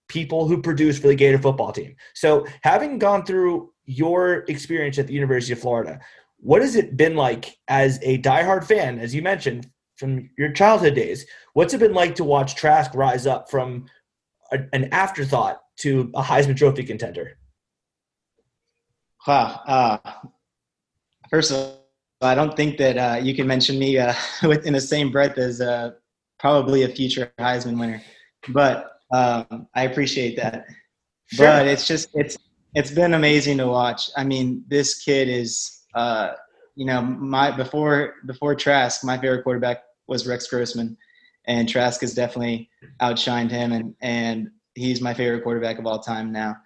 [0.08, 1.98] people who produced for the Gator football team.
[2.14, 6.00] So, having gone through your experience at the University of Florida,
[6.38, 10.96] what has it been like as a diehard fan, as you mentioned, from your childhood
[10.96, 11.26] days?
[11.54, 13.86] What's it been like to watch Trask rise up from
[14.52, 17.38] a, an afterthought to a Heisman Trophy contender?
[19.28, 19.62] Wow.
[19.68, 19.98] Uh,
[21.30, 21.76] first of all,
[22.22, 24.14] I don't think that uh, you can mention me uh,
[24.48, 25.92] within the same breath as uh,
[26.40, 28.02] probably a future Heisman winner,
[28.50, 30.66] but um, I appreciate that.
[31.28, 31.46] Sure.
[31.46, 32.38] But it's just it's
[32.74, 34.10] it's been amazing to watch.
[34.18, 36.32] I mean, this kid is uh,
[36.76, 40.98] you know my before before Trask, my favorite quarterback was Rex Grossman,
[41.46, 42.70] and Trask has definitely
[43.02, 46.58] outshined him, and and he's my favorite quarterback of all time now.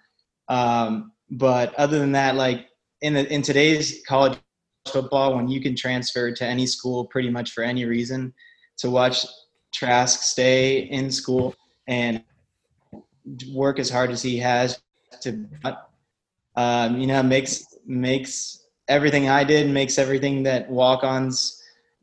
[0.48, 2.66] Um, but other than that, like
[3.00, 4.38] in the in today's college
[4.88, 8.32] football, when you can transfer to any school pretty much for any reason,
[8.78, 9.26] to watch
[9.74, 11.54] Trask stay in school
[11.86, 12.22] and
[13.52, 14.80] work as hard as he has
[15.22, 15.46] to,
[16.56, 21.60] um, you know, makes makes everything I did, makes everything that walk-ons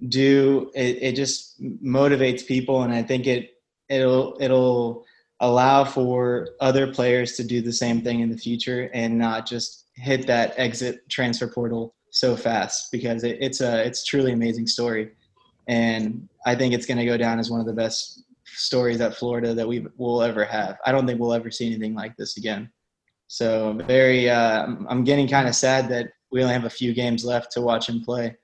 [0.10, 0.72] do.
[0.76, 3.52] It, it just motivates people, and I think it
[3.90, 5.06] it'll it'll
[5.42, 9.88] allow for other players to do the same thing in the future and not just
[9.96, 15.12] hit that exit transfer portal so fast because it, it's a it's truly amazing story.
[15.68, 19.16] And i think it's going to go down as one of the best stories at
[19.16, 20.78] florida that we will ever have.
[20.86, 22.70] I don't think we'll ever see anything like this again.
[23.28, 26.94] So very uh, I'm- i'm getting kind of sad that we only have a few
[26.94, 28.36] games left to watch him play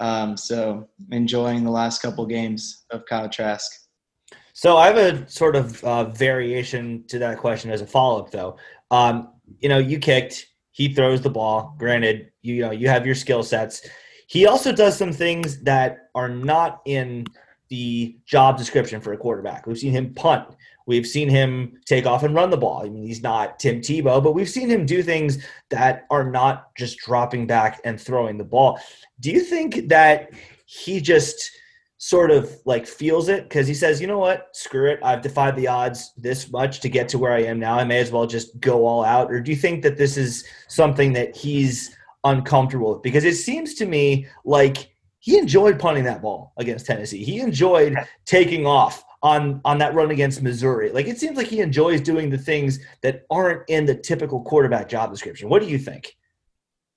[0.00, 3.70] um, so enjoying the last couple games of kyle trask
[4.52, 8.30] So I have a sort of uh, variation to that question as a follow up,
[8.32, 8.56] though.
[8.90, 9.28] Um,
[9.60, 10.46] you know, you kicked.
[10.72, 11.76] He throws the ball.
[11.78, 13.88] Granted, you, you know you have your skill sets.
[14.26, 17.24] He also does some things that are not in
[17.68, 19.66] the job description for a quarterback.
[19.66, 20.48] We've seen him punt.
[20.88, 22.80] We've seen him take off and run the ball.
[22.82, 26.74] I mean, he's not Tim Tebow, but we've seen him do things that are not
[26.76, 28.80] just dropping back and throwing the ball.
[29.20, 30.30] Do you think that
[30.64, 31.50] he just
[31.98, 34.98] sort of like feels it because he says, you know what, screw it.
[35.02, 37.76] I've defied the odds this much to get to where I am now.
[37.76, 39.30] I may as well just go all out.
[39.30, 43.02] Or do you think that this is something that he's uncomfortable with?
[43.02, 47.24] Because it seems to me like he enjoyed punting that ball against Tennessee.
[47.24, 50.90] He enjoyed taking off on on that run against Missouri.
[50.90, 54.88] Like it seems like he enjoys doing the things that aren't in the typical quarterback
[54.88, 55.48] job description.
[55.48, 56.16] What do you think?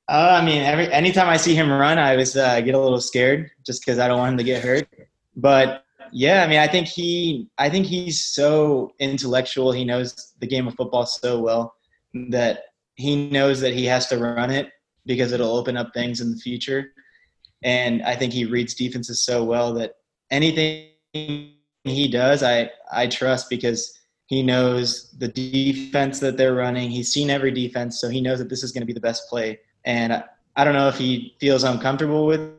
[0.08, 3.02] Uh, I mean, every anytime I see him run, I always uh, get a little
[3.02, 4.88] scared just because I don't want him to get hurt.
[5.36, 9.72] But yeah, I mean, I think he, I think he's so intellectual.
[9.72, 11.76] He knows the game of football so well
[12.30, 12.64] that
[12.96, 14.70] he knows that he has to run it
[15.06, 16.92] because it'll open up things in the future.
[17.64, 19.94] And I think he reads defenses so well that
[20.30, 20.90] anything
[21.84, 26.90] he does, I I trust because he knows the defense that they're running.
[26.90, 29.28] He's seen every defense, so he knows that this is going to be the best
[29.30, 29.60] play.
[29.84, 30.24] And I,
[30.56, 32.54] I don't know if he feels uncomfortable with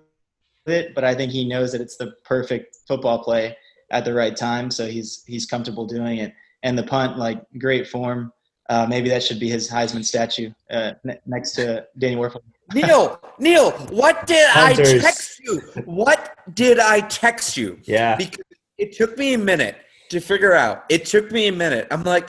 [0.66, 3.56] it, but I think he knows that it's the perfect football play
[3.90, 6.34] at the right time, so he's he's comfortable doing it.
[6.62, 8.32] And the punt, like great form.
[8.68, 12.40] Uh, maybe that should be his Heisman statue uh, ne- next to Danny Wuerffel.
[12.72, 14.94] Neil, Neil, what did Hunters.
[14.94, 15.58] I text you?
[15.84, 17.78] What did I text you?
[17.82, 18.16] Yeah.
[18.16, 18.44] Because
[18.83, 19.76] it took me a minute
[20.11, 20.85] to figure out.
[20.89, 21.87] It took me a minute.
[21.91, 22.28] I'm like,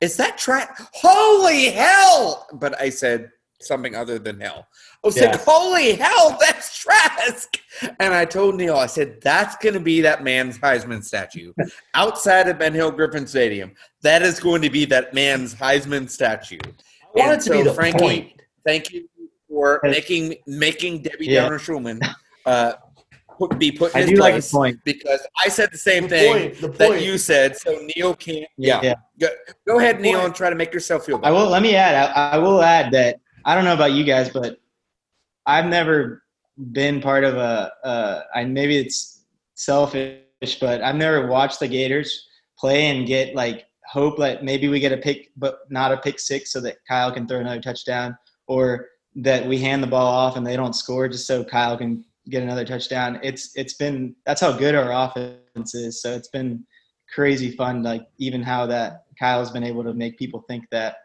[0.00, 0.76] is that track?
[0.92, 2.46] Holy hell!
[2.54, 3.30] But I said
[3.60, 4.66] something other than hell.
[5.02, 5.26] I was Yeah.
[5.30, 7.58] like, holy hell, that's Trask.
[8.00, 11.52] And I told Neil, I said, that's going to be that man's Heisman statue
[11.94, 13.72] outside of Ben Hill Griffin Stadium.
[14.02, 16.58] That is going to be that man's Heisman statue.
[16.64, 18.42] I want And it to be so, the Frankie, point.
[18.66, 19.08] Thank you
[19.48, 21.42] for making making Debbie Yeah.
[21.42, 22.00] Downer Schulman
[22.44, 22.72] uh,
[23.38, 24.78] put, be put in I his do like place the point.
[24.84, 27.02] because I said the same The thing point, the that point.
[27.02, 27.56] you said.
[27.56, 28.46] So Neil can't.
[28.56, 28.94] Yeah, Yeah.
[29.20, 29.28] Go,
[29.66, 31.34] go ahead, Neil, and try to make yourself feel I better.
[31.34, 31.48] will.
[31.50, 32.10] Let me add.
[32.16, 34.58] I, I will add that I don't know about you guys, but
[35.46, 36.22] I've never
[36.72, 37.72] been part of a.
[37.84, 39.24] Uh, I maybe it's
[39.54, 40.18] selfish,
[40.60, 42.28] but I've never watched the Gators
[42.58, 46.18] play and get like hope that maybe we get a pick, but not a pick
[46.18, 48.16] six, so that Kyle can throw another touchdown,
[48.46, 52.04] or that we hand the ball off and they don't score just so Kyle can
[52.28, 53.20] get another touchdown.
[53.22, 56.00] It's it's been that's how good our offense is.
[56.02, 56.66] So it's been
[57.12, 60.96] crazy fun, like even how that Kyle's been able to make people think that.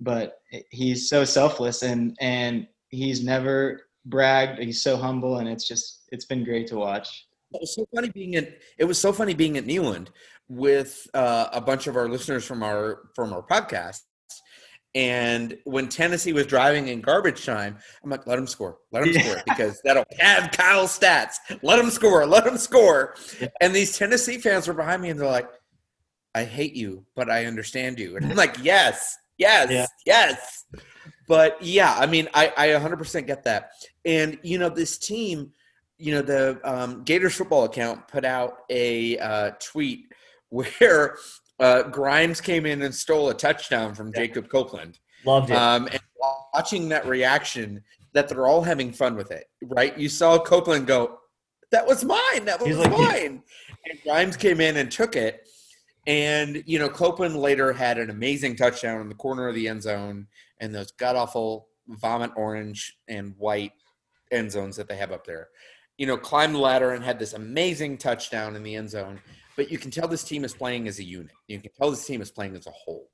[0.00, 0.40] But
[0.70, 4.60] he's so selfless and and he's never bragged.
[4.60, 7.26] He's so humble, and it's just it's been great to watch.
[7.52, 8.58] It was so funny being at.
[8.78, 10.08] It was so funny being at Neyland
[10.48, 14.00] with uh, a bunch of our listeners from our from our podcast.
[14.94, 19.12] And when Tennessee was driving in garbage time, I'm like, let him score, let him
[19.14, 19.22] Yeah.
[19.22, 21.36] score, because that'll have Kyle's stats.
[21.62, 23.14] Let him score, let him score.
[23.40, 23.48] Yeah.
[23.60, 25.48] And these Tennessee fans were behind me, and they're like,
[26.34, 28.16] I hate you, but I understand you.
[28.16, 29.86] And I'm like, yes, yes, Yeah.
[30.06, 30.64] yes.
[31.28, 33.70] But yeah, I mean, I, I 100% get that.
[34.04, 35.52] And, you know, this team,
[35.98, 40.06] you know, the um, Gators football account put out a uh, tweet
[40.48, 41.16] where
[41.60, 44.98] uh, Grimes came in and stole a touchdown from Jacob Copeland.
[45.24, 45.54] Loved it.
[45.54, 46.00] Um, and
[46.54, 47.82] watching that reaction,
[48.12, 49.96] that they're all having fun with it, right?
[49.96, 51.18] You saw Copeland go,
[51.70, 52.44] "That was mine.
[52.44, 53.42] That was like, mine."
[53.88, 55.46] And Grimes came in and took it.
[56.06, 59.82] And you know, Copeland later had an amazing touchdown in the corner of the end
[59.82, 60.26] zone,
[60.58, 63.72] and those god awful vomit orange and white
[64.32, 65.48] end zones that they have up there.
[65.98, 69.20] You know, climbed the ladder and had this amazing touchdown in the end zone.
[69.60, 71.32] But you can tell this team is playing as a unit.
[71.46, 73.10] You can tell this team is playing as a whole.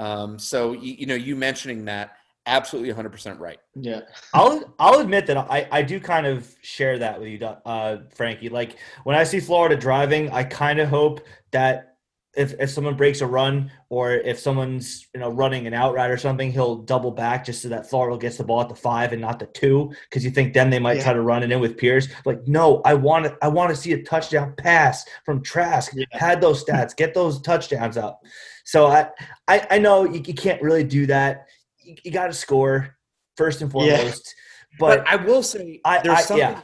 [0.00, 2.16] Um, so you, you know, you mentioning that
[2.46, 3.58] absolutely 100% right.
[3.76, 4.00] Yeah,
[4.34, 8.48] I'll I'll admit that I, I do kind of share that with you, uh, Frankie.
[8.48, 11.20] Like when I see Florida driving, I kind of hope
[11.52, 11.93] that
[12.36, 16.10] if, if someone breaks a run or if someone's you know running an out route
[16.10, 19.12] or something, he'll double back just so that Florida gets the ball at the five
[19.12, 21.04] and not the two because you think then they might Yeah.
[21.04, 22.08] try to run it in with Pierce.
[22.24, 25.92] Like no, I want to I want to see a touchdown pass from Trask.
[25.94, 26.06] Yeah.
[26.12, 28.20] Had those stats, get those touchdowns up.
[28.64, 29.08] So I
[29.48, 31.46] I, I know you, you can't really do that.
[31.82, 32.96] You, you got to score
[33.36, 33.96] first and Yeah.
[33.96, 34.34] foremost.
[34.78, 36.60] But, But, I will say I- there's I- something yeah.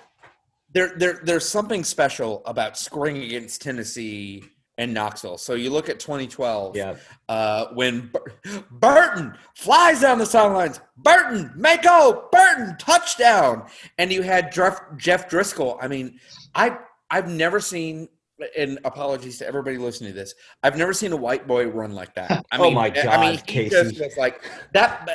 [0.73, 4.45] there, there there's something special about scoring against Tennessee
[4.81, 5.37] and Knoxville.
[5.37, 6.97] So you look at 2012 yeah,
[7.29, 10.81] uh, when Bur- Burton flies down the sidelines.
[10.97, 13.67] Burton, make go, Burton, touchdown.
[13.99, 15.77] And you had Jeff, Jeff Driskel.
[15.83, 16.19] I mean,
[16.55, 16.79] I
[17.11, 18.09] I've never seen.
[18.57, 20.35] And apologies to everybody listening to this.
[20.63, 22.31] I've never seen a white boy run like that.
[22.51, 23.69] I Oh mean, my I mean, he Casey.
[23.69, 25.07] just was like that.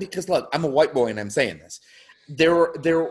[0.00, 1.78] Because look, I'm a white boy and I'm saying this.
[2.28, 3.08] There, were there.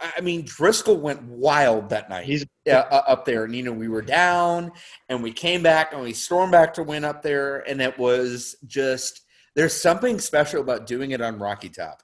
[0.00, 3.44] I mean, Driskel went wild that night he's yeah, uh, up there.
[3.44, 4.72] And, you know, we were down
[5.08, 7.60] and we came back and we stormed back to win up there.
[7.68, 9.22] And it was just,
[9.54, 12.02] there's something special about doing it on Rocky Top.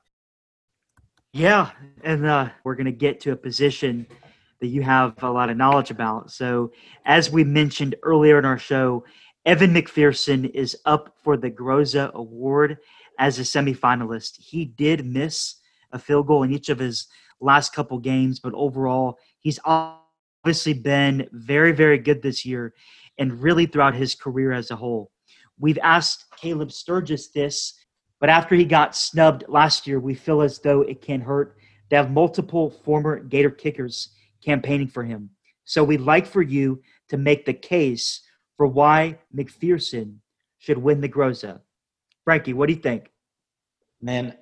[1.33, 1.71] Yeah,
[2.03, 4.07] and uh, we're going to get to a position
[4.61, 6.33] that you have a lot of knowledge about.
[6.33, 6.73] So,
[7.05, 9.05] as we mentioned earlier in our show,
[9.47, 12.79] Evan McPherson is up for the Groza Award
[13.19, 14.39] as a semifinalist.
[14.39, 15.57] He did miss
[15.93, 17.07] a field goal in each of his
[17.41, 22.75] last couple games, but overall, he's obviously been very, very good this year.
[23.21, 25.13] and really throughout his career as a whole.
[25.59, 27.75] We've asked Caleb Sturgis this,
[28.19, 31.57] but after he got snubbed last year, we feel as though it can hurt
[31.91, 35.29] to have multiple former Gator kickers campaigning for him.
[35.65, 38.23] So we'd like for you to make the case
[38.57, 40.17] for why McPherson
[40.59, 41.61] should win the Groza.
[42.25, 43.11] Frankie, what do you think?
[44.01, 44.35] Man,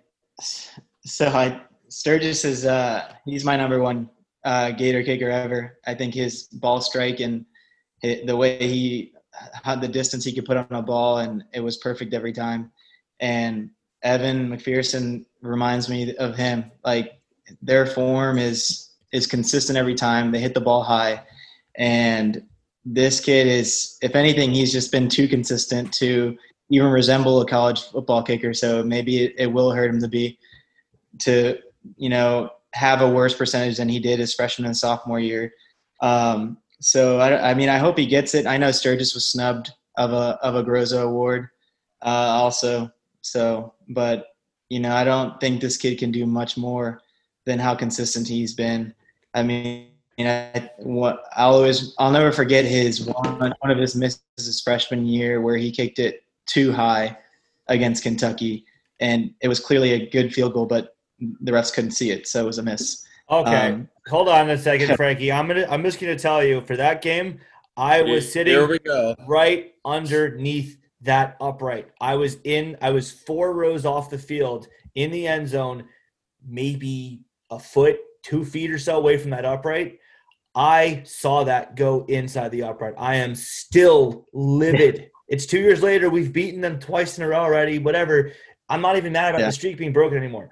[1.05, 4.11] so I Sturgis is uh he's my number one
[4.45, 5.79] uh, Gator kicker ever.
[5.87, 7.45] I think his ball strike and
[8.03, 9.13] the way he
[9.65, 12.71] had the distance he could put on a ball and it was perfect every time.
[13.21, 13.71] And
[14.03, 16.71] Evan McPherson reminds me of him.
[16.85, 17.21] Like
[17.63, 20.31] their form is is consistent every time.
[20.31, 21.23] They hit the ball high,
[21.77, 22.43] and
[22.85, 26.37] this kid is, if anything, he's just been too consistent to
[26.71, 28.53] even resemble a college football kicker.
[28.53, 30.39] So maybe it, it will hurt him to be
[31.21, 31.59] to
[31.97, 35.53] you know have a worse percentage than he did his freshman and sophomore year.
[36.01, 38.47] Um, so I, I, mean, I hope he gets it.
[38.47, 41.49] I know Sturgis was snubbed of a of a Groza award,
[42.03, 42.91] uh, also.
[43.23, 44.27] So, but
[44.69, 47.01] you know, I don't think this kid can do much more
[47.47, 48.95] than how consistent he's been.
[49.35, 53.97] I mean, you know, what I'll always I'll never forget his one one of his
[53.97, 57.17] misses his freshman year where he kicked it too high
[57.67, 58.65] against Kentucky,
[59.01, 62.43] and it was clearly a good field goal, but the refs couldn't see it, so
[62.43, 63.05] it was a miss.
[63.31, 65.33] Okay, um, hold on a second, Frankie.
[65.33, 67.39] I'm gonna I'm just gonna tell you for that game,
[67.77, 69.15] I was sitting Here we go.
[69.27, 71.89] right underneath that upright.
[72.01, 75.85] I was in I was four rows off the field in the end zone,
[76.47, 79.99] maybe a foot, two feet or so away from that upright.
[80.55, 82.95] I saw that go inside the upright.
[82.99, 85.11] I am still livid.
[85.29, 86.11] it's two years later.
[86.11, 87.79] We've beaten them twice in a row already.
[87.79, 88.33] Whatever.
[88.69, 89.47] I'm not even mad about yeah.
[89.47, 90.51] the streak being broken anymore.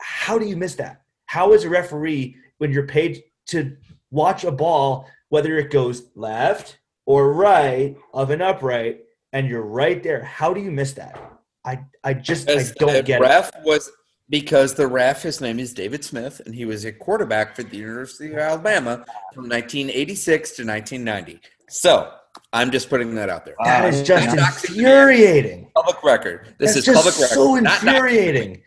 [0.00, 1.02] How do you miss that?
[1.26, 3.76] How is a referee when you're paid to
[4.10, 10.02] watch a ball, whether it goes left or right of an upright, and you're right
[10.02, 10.22] there?
[10.22, 11.18] How do you miss that?
[11.64, 13.24] I I just As I don't get it.
[13.24, 13.64] The ref it.
[13.64, 13.90] was
[14.28, 17.76] because the ref, his name is David Smith, and he was a quarterback for the
[17.76, 21.40] University of Alabama from 1986 to 1990.
[21.68, 22.12] So
[22.52, 23.56] I'm just putting that out there.
[23.64, 25.70] That is just infuriating.
[25.74, 26.54] Public record.
[26.58, 27.34] This That's is public record.
[27.34, 28.62] So infuriating.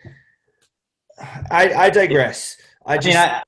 [1.51, 2.57] I, I digress.
[2.85, 3.07] I just.
[3.07, 3.43] Mean, I,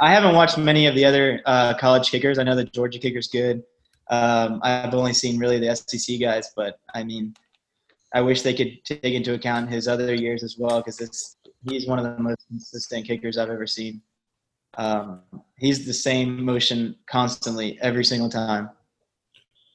[0.00, 2.38] I, haven't watched many of the other uh, college kickers.
[2.38, 3.62] I know the Georgia kicker's good.
[4.10, 7.34] Um, I've only seen really the SEC guys, but I mean,
[8.14, 11.36] I wish they could take into account his other years as well because
[11.68, 14.02] he's one of the most consistent kickers I've ever seen.
[14.76, 15.22] Um,
[15.58, 18.70] he's the same motion constantly every single time.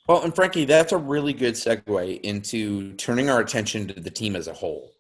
[0.07, 4.36] Well, and Frankie, that's a really good segue into turning our attention to the team
[4.36, 4.91] as a whole.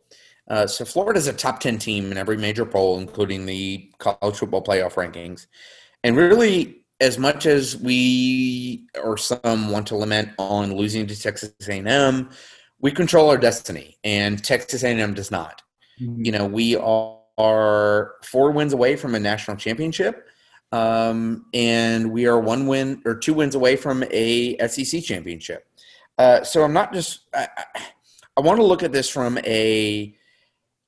[0.49, 4.37] Uh, so Florida is a top 10 team in every major poll, including the college
[4.37, 5.45] football playoff rankings.
[6.03, 11.53] And really, as much as we or some want to lament on losing to Texas
[11.67, 12.29] A&M,
[12.81, 15.61] we control our destiny, and Texas A&M does not.
[16.01, 16.25] Mm-hmm.
[16.25, 20.27] You know, we are four wins away from a national championship,
[20.71, 25.67] um, and we are one win or two wins away from a SEC championship.
[26.17, 27.21] Uh, so I'm not just.
[27.33, 27.47] I,
[28.37, 30.15] I want to look at this from a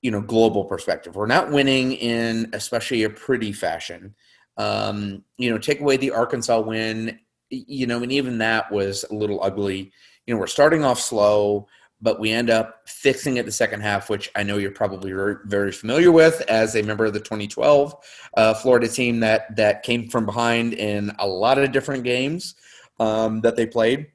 [0.02, 1.16] you know global perspective.
[1.16, 4.16] We're not winning in especially a pretty fashion.
[4.58, 7.20] Um, you know, take away the Arkansas win.
[7.49, 9.91] You know, and even that was a little ugly.
[10.26, 11.68] You know, we're starting off slow
[12.02, 15.14] but we end up fixing it the second half, which I know you're probably
[15.45, 17.95] very familiar with as a member of the 2012
[18.36, 22.56] uh, Florida team that that came from behind in a lot of different games
[22.99, 24.08] um, that they played.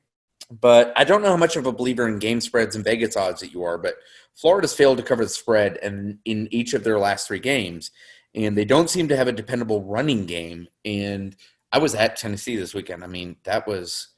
[0.50, 3.40] But I don't know how much of a believer in game spreads and Vegas odds
[3.40, 3.96] that you are, but
[4.34, 7.90] Florida's failed to cover the spread and in each of their last three games,
[8.34, 10.68] and they don't seem to have a dependable running game.
[10.84, 11.34] And
[11.72, 13.02] I was at Tennessee this weekend.
[13.02, 14.08] I mean, that was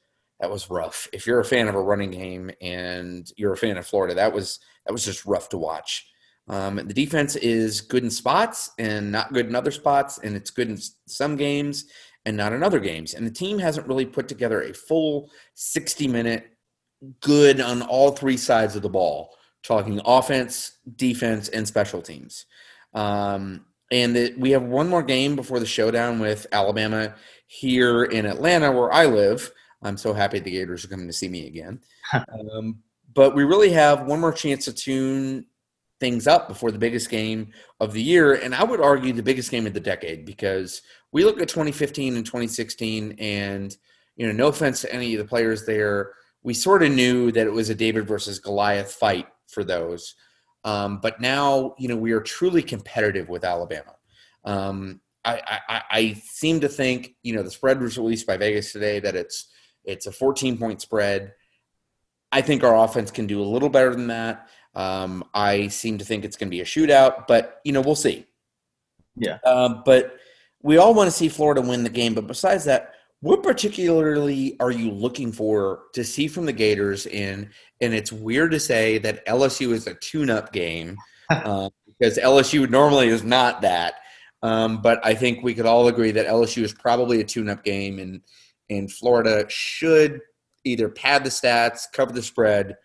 [0.40, 1.08] that was rough.
[1.12, 4.32] If you're a fan of a running game and you're a fan of Florida, that
[4.32, 6.10] was that was just rough to watch.
[6.48, 10.50] Um, the defense is good in spots and not good in other spots, and it's
[10.50, 11.86] good in some games
[12.28, 13.14] and not in other games.
[13.14, 16.46] And the team hasn't really put together a full 60 minute
[17.20, 22.44] good on all three sides of the ball, talking offense, defense, and special teams.
[22.92, 27.14] Um, and we have one more game before the showdown with Alabama
[27.46, 29.50] here in Atlanta, where I live.
[29.80, 31.80] I'm so happy the Gators are coming to see me again.
[32.12, 32.82] um,
[33.14, 35.46] but we really have one more chance to tune
[35.98, 39.50] things up before the biggest game of the year, and I would argue the biggest
[39.50, 43.76] game of the decade because we look at 2015 and 2016, and
[44.16, 47.46] you know, no offense to any of the players there, we sort of knew that
[47.46, 50.14] it was a David versus Goliath fight for those.
[50.64, 53.94] Um, but now, you know, we are truly competitive with Alabama.
[54.44, 58.72] Um, I, I, I, seem to think, you know, the spread was released by Vegas
[58.72, 59.48] today that it's
[59.84, 61.32] It's a 14 point spread.
[62.30, 64.48] I think our offense can do a little better than that.
[64.74, 67.94] Um, I seem to think it's going to be a shootout, but you know we'll
[67.94, 68.26] see.
[69.16, 69.38] Yeah.
[69.44, 70.16] Um, but
[70.62, 72.14] we all want to see Florida win the game.
[72.14, 77.06] But besides that, what particularly are you looking for to see from the Gators?
[77.06, 77.50] In
[77.80, 80.96] and it's weird to say that LSU is a tune-up game
[81.30, 83.94] uh, because LSU normally is not that.
[84.42, 87.98] Um, but I think we could all agree that LSU is probably a tune-up game,
[87.98, 88.20] and
[88.70, 90.20] and Florida should
[90.64, 92.76] either pad the stats, cover the spread,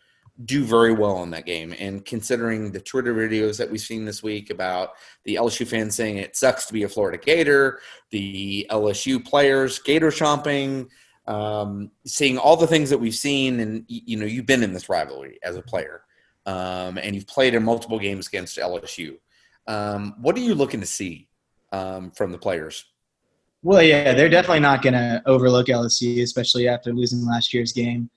[0.46, 1.76] do very well in that game.
[1.78, 4.94] And considering the Twitter videos that we've seen this week about
[5.26, 7.80] the LSU fans saying it sucks to be a Florida Gator,
[8.10, 10.88] the LSU players Gator chomping,
[11.28, 14.90] um, seeing all the things that we've seen, and you know you've been in this
[14.90, 16.02] rivalry as a player,
[16.46, 19.18] um, and you've played in multiple games against LSU.
[19.68, 21.30] Um, what are you looking to see
[21.72, 22.86] um, from the players?
[23.62, 28.10] Well, yeah, they're definitely not going to overlook LSU, especially after losing last year's game.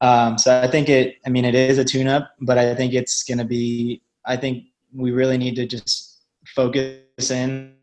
[0.00, 1.16] Um, so I think it.
[1.26, 4.02] I mean, it is a tune-up, but I think it's going to be.
[4.24, 7.74] I think we really need to just focus in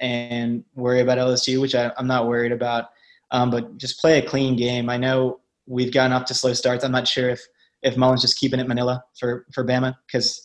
[0.00, 2.90] and worry about LSU, which I, am not worried about.
[3.30, 4.88] Um, but just play a clean game.
[4.88, 6.84] I know we've gotten off to slow starts.
[6.84, 7.44] I'm not sure if
[7.82, 10.42] if Mullen's just keeping it Manila for for Bama because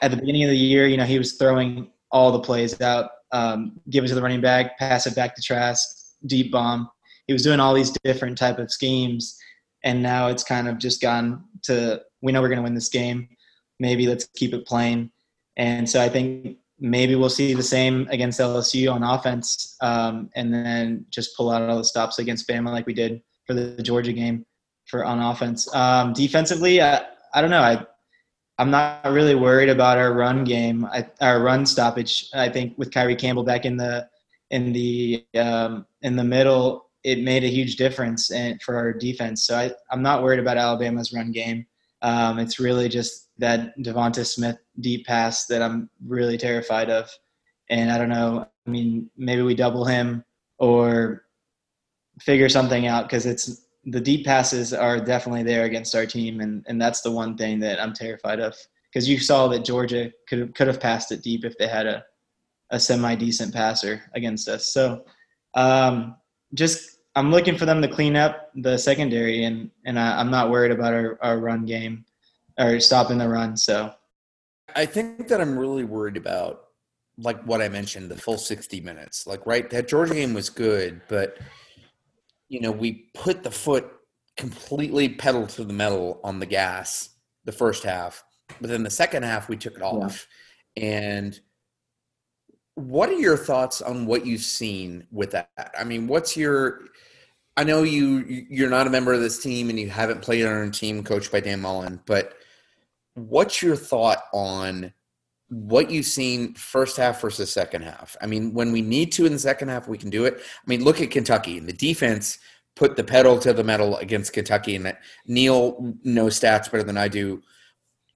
[0.00, 3.10] at the beginning of the year, you know, he was throwing all the plays out,
[3.32, 5.88] um, give it to the running back, pass it back to Trask,
[6.26, 6.88] deep bomb.
[7.26, 9.38] He was doing all these different type of schemes
[9.84, 12.88] and now it's kind of just gone to we know we're going to win this
[12.88, 13.28] game.
[13.78, 15.10] Maybe let's keep it plain.
[15.56, 20.52] And so i think maybe we'll see the same against lsu on offense um, and
[20.52, 24.12] then just pull out all the stops against bama like we did for the georgia
[24.12, 24.44] game
[24.86, 25.72] for on offense.
[25.74, 27.02] Um, defensively I,
[27.34, 27.62] I don't know.
[27.62, 27.86] I
[28.58, 32.28] i'm not really worried about our run game I, our run stoppage.
[32.34, 34.08] I think with Kyree campbell back in the
[34.50, 38.30] in the um, in the middle it made a huge difference
[38.64, 39.44] for our defense.
[39.44, 41.66] So I, I'm not worried about Alabama's run game.
[42.02, 47.10] Um, it's really just that Devonta Smith deep pass that I'm really terrified of.
[47.70, 48.46] And I don't know.
[48.66, 50.24] I mean, maybe we double him
[50.58, 51.24] or
[52.20, 56.64] figure something out because it's the deep passes are definitely there against our team, and
[56.68, 58.56] and that's the one thing that I'm terrified of
[58.88, 62.04] because you saw that Georgia could could have passed it deep if they had a
[62.70, 64.72] a semi decent passer against us.
[64.72, 65.04] So
[65.54, 66.16] um,
[66.54, 70.50] just I'm looking for them to clean up the secondary, and and I, am not
[70.50, 72.04] worried about our, our run game
[72.58, 73.56] or stopping the run.
[73.56, 73.92] So,
[74.74, 76.64] I think that I'm really worried about
[77.18, 79.26] like what I mentioned, the full 60 minutes.
[79.26, 81.38] Like, right, that Georgia game was good, but
[82.48, 83.90] you know, we put the foot
[84.36, 87.10] completely pedal to the metal on the gas
[87.44, 88.24] the first half,
[88.60, 90.26] but then the second half we took it off,
[90.76, 90.84] yeah.
[90.84, 91.40] and
[92.74, 95.50] what are your thoughts on what you've seen with that?
[95.78, 96.82] I mean, what's your
[97.56, 100.68] I know you you're not a member of this team and you haven't played on
[100.68, 102.34] a team coached by Dan Mullen, but
[103.14, 104.92] what's your thought on
[105.48, 108.16] what you've seen first half versus second half?
[108.22, 110.38] I mean, when we need to in the second half, we can do it.
[110.38, 111.60] I mean, look at Kentucky.
[111.60, 112.38] The defense
[112.74, 114.96] put the pedal to the metal against Kentucky, and
[115.26, 117.42] Neil knows stats better than I do.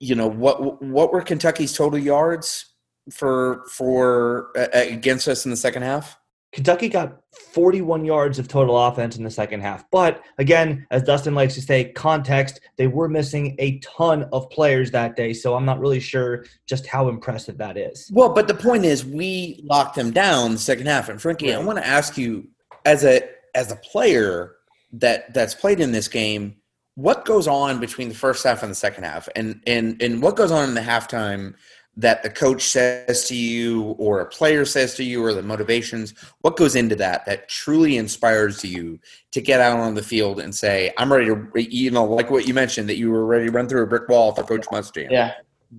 [0.01, 0.83] You know what?
[0.83, 2.76] What were Kentucky's total yards
[3.11, 6.19] for for uh, against us in the second half?
[6.57, 7.21] Kentucky got
[7.53, 9.85] 41 yards of total offense in the second half.
[9.91, 14.91] But again, as Dustin likes to say, context, they were missing a ton of players
[14.93, 15.35] that day.
[15.35, 18.11] So I'm not really sure just how impressive that is.
[18.11, 21.11] Well, but the point is we locked them down the second half.
[21.11, 21.59] And Frankie, right.
[21.59, 22.49] I want to ask you
[22.87, 23.21] as a
[23.55, 24.55] as a player
[24.93, 26.57] that that's played in this game,
[26.95, 29.29] what goes on between the first half and the second half?
[29.37, 31.55] And and and what goes on in the halftime
[31.97, 36.15] that the coach says to you or a player says to you or the motivations
[36.43, 38.99] what goes into that that truly inspires you
[39.33, 42.47] to get out on the field and say i'm ready to you know like what
[42.47, 45.11] you mentioned that you were ready to run through a brick wall for coach Muschamp
[45.11, 45.33] yeah.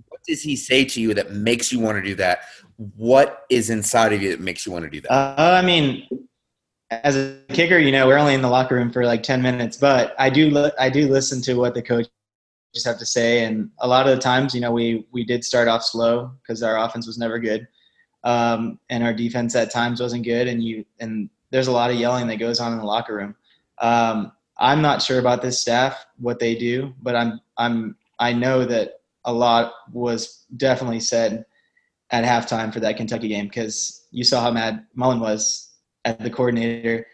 [0.10, 2.42] What does he say to you that makes you want to do that?
[2.98, 5.12] What is inside of you that makes you want to do that?
[5.12, 6.08] Uh, i mean
[6.90, 9.78] as a kicker you know we're only in the locker room for like 10 minutes
[9.78, 12.08] but i do li- i do listen to what the coach
[12.78, 13.44] just have to say.
[13.44, 16.64] And a lot of the times, you know, we we did start off slow because
[16.64, 17.68] our offense was never good,
[18.24, 20.48] um, and our defense at times wasn't good.
[20.48, 23.36] And you and there's a lot of yelling that goes on in the locker room.
[23.80, 28.66] Um, I'm not sure about this staff what they do, but I'm I'm I know
[28.66, 31.46] that a lot was definitely said
[32.12, 35.74] at halftime for that Kentucky game because you saw how mad Mullen was
[36.06, 37.06] at the coordinator,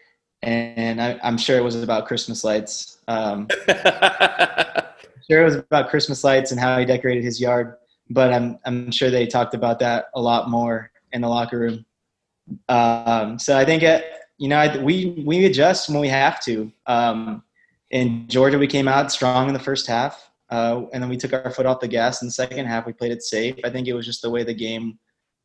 [0.42, 2.98] and I, am sure it was about Christmas lights.
[3.08, 3.48] Um,
[5.30, 7.76] sure it was about Christmas lights and how he decorated his yard,
[8.10, 11.84] but I'm I'm sure they talked about that a lot more in the locker room.
[12.68, 14.04] Um, so I think it,
[14.38, 16.72] you know, I, we we adjust when we have to.
[16.86, 17.42] Um,
[17.90, 21.32] in Georgia, we came out strong in the first half, uh, and then we took
[21.32, 22.86] our foot off the gas in the second half.
[22.86, 23.54] We played it safe.
[23.64, 24.98] I think it was just the way the game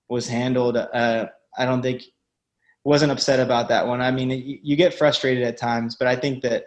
[0.09, 0.75] was handled.
[0.75, 1.27] Uh,
[1.57, 2.03] I don't think
[2.83, 4.01] wasn't upset about that one.
[4.01, 6.65] I mean, you, you get frustrated at times, but I think that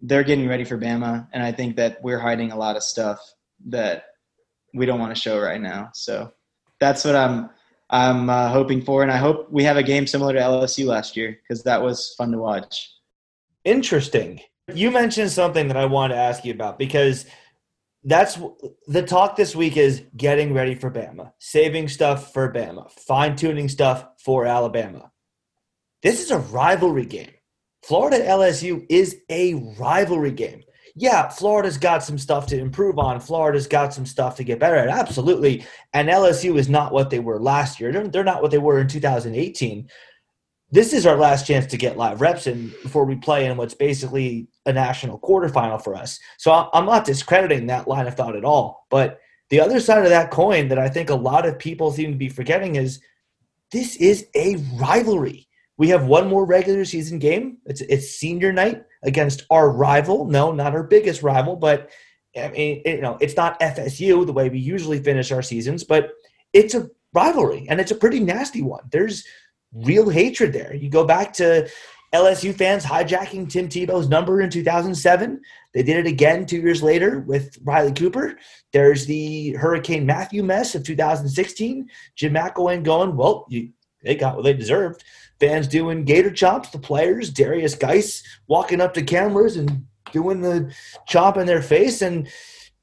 [0.00, 3.18] they're getting ready for Bama, and I think that we're hiding a lot of stuff
[3.66, 4.04] that
[4.74, 5.90] we don't want to show right now.
[5.94, 6.32] So
[6.80, 7.50] that's what I'm
[7.90, 11.16] I'm uh, hoping for, and I hope we have a game similar to LSU last
[11.16, 12.92] year because that was fun to watch.
[13.64, 14.40] Interesting.
[14.72, 17.24] You mentioned something that I wanted to ask you about because
[18.04, 18.38] that's
[18.86, 23.68] the talk this week is getting ready for Bama, saving stuff for Bama, fine tuning
[23.68, 25.10] stuff for Alabama.
[26.02, 27.32] This is a rivalry game.
[27.82, 30.62] Florida LSU is a rivalry game
[31.00, 33.20] yeah, Florida's got some stuff to improve on.
[33.20, 34.88] Florida's got some stuff to get better at.
[34.88, 35.64] Absolutely.
[35.92, 37.92] And LSU is not what they were last year.
[37.92, 39.88] They're, not what they were in 2018.
[40.70, 43.74] This is our last chance to get live reps in before we play in what's
[43.74, 46.18] basically a national quarterfinal for us.
[46.36, 48.86] So I'm not discrediting that line of thought at all.
[48.90, 49.20] But
[49.50, 52.18] the other side of that coin that I think a lot of people seem to
[52.18, 53.00] be forgetting is
[53.70, 55.47] this is a rivalry.
[55.78, 57.58] We have one more regular season game.
[57.64, 60.26] It's it's senior night against our rival.
[60.26, 61.90] No, not our biggest rival, but
[62.36, 65.84] I mean, it, you know, it's not FSU the way we usually finish our seasons,
[65.84, 66.10] but
[66.52, 68.82] it's a rivalry and it's a pretty nasty one.
[68.90, 69.24] There's
[69.72, 70.74] real hatred there.
[70.74, 71.68] You go back to
[72.14, 75.40] LSU fans hijacking Tim Tebow's number in 2007.
[75.74, 78.38] They did it again two years later with Riley Cooper.
[78.72, 81.88] There's the Hurricane Matthew mess of 2016.
[82.16, 83.70] Jim McElwain going, well, you,
[84.02, 85.04] they got what they deserved
[85.40, 90.74] fans doing gator chops the players, Darius Guice walking up to cameras and doing the
[91.06, 92.28] chop in their face, and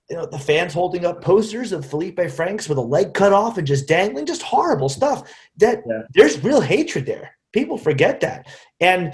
[0.09, 3.57] you know the fans holding up posters of Feleipe Franks with a leg cut off
[3.57, 5.31] and just dangling, just horrible stuff.
[5.57, 6.01] That yeah.
[6.13, 7.37] there's real hatred there.
[7.51, 8.47] People forget that,
[8.79, 9.13] and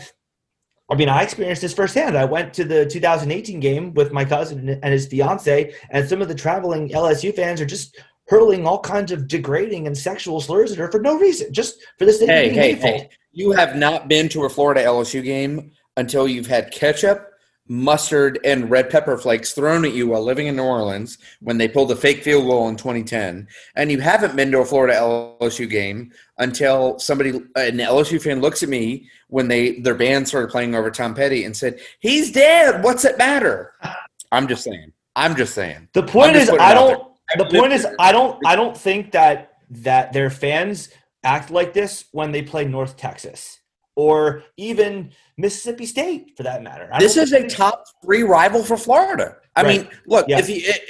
[0.91, 2.17] I mean, I experienced this firsthand.
[2.17, 6.27] I went to the 2018 game with my cousin and his fiance, and some of
[6.27, 7.97] the traveling LSU fans are just
[8.31, 12.05] hurling all kinds of degrading and sexual slurs at her for no reason, just for
[12.05, 12.89] this sake hey, hey, hateful.
[12.89, 13.09] Hey.
[13.33, 17.29] You have not been to a Florida LSU game until you've had ketchup,
[17.67, 21.67] mustard, and red pepper flakes thrown at you while living in New Orleans when they
[21.67, 23.49] pulled the fake field goal in 2010.
[23.75, 28.63] And you haven't been to a Florida LSU game until somebody, an LSU fan, looks
[28.63, 32.81] at me when they their band started playing over Tom Petty and said, "He's dead.
[32.81, 33.73] What's it matter?"
[34.31, 34.93] I'm just saying.
[35.17, 35.89] I'm just saying.
[35.91, 37.10] The point is, I don't.
[37.37, 38.39] The point is, I don't.
[38.45, 40.89] I don't think that that their fans
[41.23, 43.59] act like this when they play North Texas
[43.95, 46.89] or even Mississippi State for that matter.
[46.99, 49.37] This is a top three rival for Florida.
[49.55, 49.81] I right.
[49.81, 50.39] mean, look, yeah.
[50.39, 50.89] if you, it,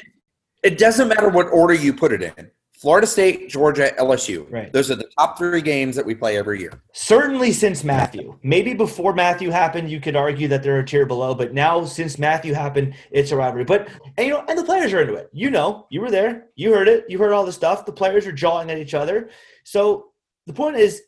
[0.64, 2.52] it doesn't matter what order you put it in.
[2.82, 4.52] Florida State, Georgia, LSU.
[4.52, 4.74] Right.
[4.74, 6.82] Those are the top three games that we play every year.
[6.94, 8.40] Certainly since Matthew.
[8.42, 12.18] Maybe before Matthew happened, you could argue that they're a tier below, but now since
[12.18, 13.66] Matthew happened, it's a rivalry.
[13.66, 15.30] But and you know, and the players are into it.
[15.32, 17.86] You know, you were there, you heard it, you heard all the stuff.
[17.86, 19.30] The players are jawing at each other.
[19.64, 20.08] So
[20.48, 21.04] the point is,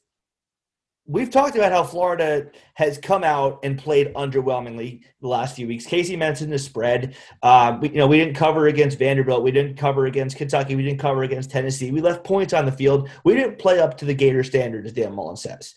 [1.06, 5.86] we've talked about how Florida has come out and played underwhelmingly the last few weeks.
[5.86, 7.16] Casey mentioned the spread.
[7.41, 9.43] Uh, we, you know, we didn't cover against Vanderbilt.
[9.43, 10.76] We didn't cover against Kentucky.
[10.76, 11.91] We didn't cover against Tennessee.
[11.91, 13.10] We left points on the field.
[13.26, 15.76] We didn't play up to the Gator standard, as Dan Mullen says.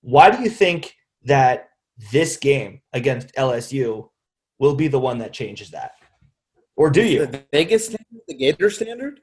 [0.00, 1.70] Why do you think that
[2.12, 4.08] this game against LSU
[4.58, 5.92] will be the one that changes that?
[6.76, 7.26] Or do you?
[7.26, 9.20] The Vegas standard, the Gator standard?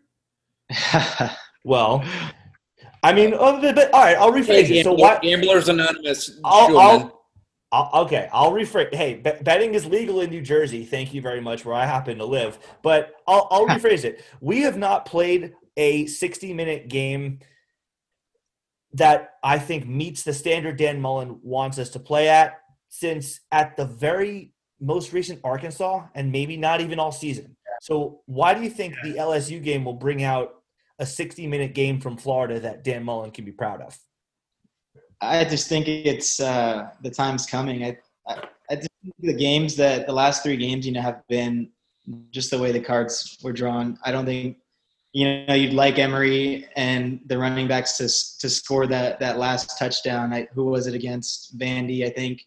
[1.64, 2.04] well,
[3.06, 4.84] I mean, oh, but, but all right, I'll rephrase hey, it.
[4.84, 5.22] So what?
[5.22, 6.40] Gamblers Anonymous.
[6.44, 7.22] I'll, I'll,
[7.72, 8.96] I'll, okay, I'll rephrase.
[8.96, 10.86] Hey, betting is legal in New Jersey.
[10.86, 12.58] Thank you very much, where I happen to live.
[12.82, 14.26] But I'll, I'll rephrase it.
[14.42, 17.42] We have not played a 60 minute game
[18.94, 23.78] that I think meets the standard Dan Mullen wants us to play at since at
[23.78, 24.52] the very
[24.82, 27.56] most recent Arkansas and maybe not even all season.
[27.82, 30.55] So why do you think the LSU game will bring out
[31.00, 33.98] a 60 minute game from Florida that Dan Mullen can be proud of?
[35.22, 37.84] I just think it's uh, the time's coming.
[37.84, 41.22] I, I, I just think the games that the last three games, you know, have
[41.28, 41.70] been
[42.32, 43.98] just the way the cards were drawn.
[44.06, 44.58] I don't think,
[45.14, 49.78] you know, you'd like Emory and the running backs to to score that that last
[49.80, 50.34] touchdown.
[50.34, 52.06] I, who was it against Vandy?
[52.06, 52.42] I think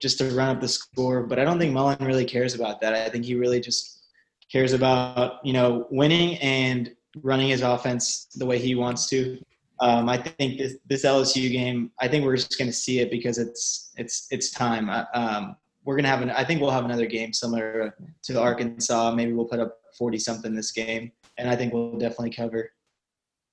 [0.00, 1.22] just to run up the score.
[1.22, 2.94] But I don't think Mullen really cares about that.
[2.94, 4.06] I think he really just
[4.50, 9.38] cares about you know winning and running his offense the way he wants to.
[9.80, 13.10] Um, I think this, this LSU game, I think we're just going to see it
[13.10, 14.88] because it's it's it's time.
[15.14, 16.30] Um, we're going to have an.
[16.30, 17.94] I think we'll have another game similar
[18.24, 19.12] to Arkansas.
[19.14, 22.70] Maybe we'll put up forty something this game, and I think we'll definitely cover.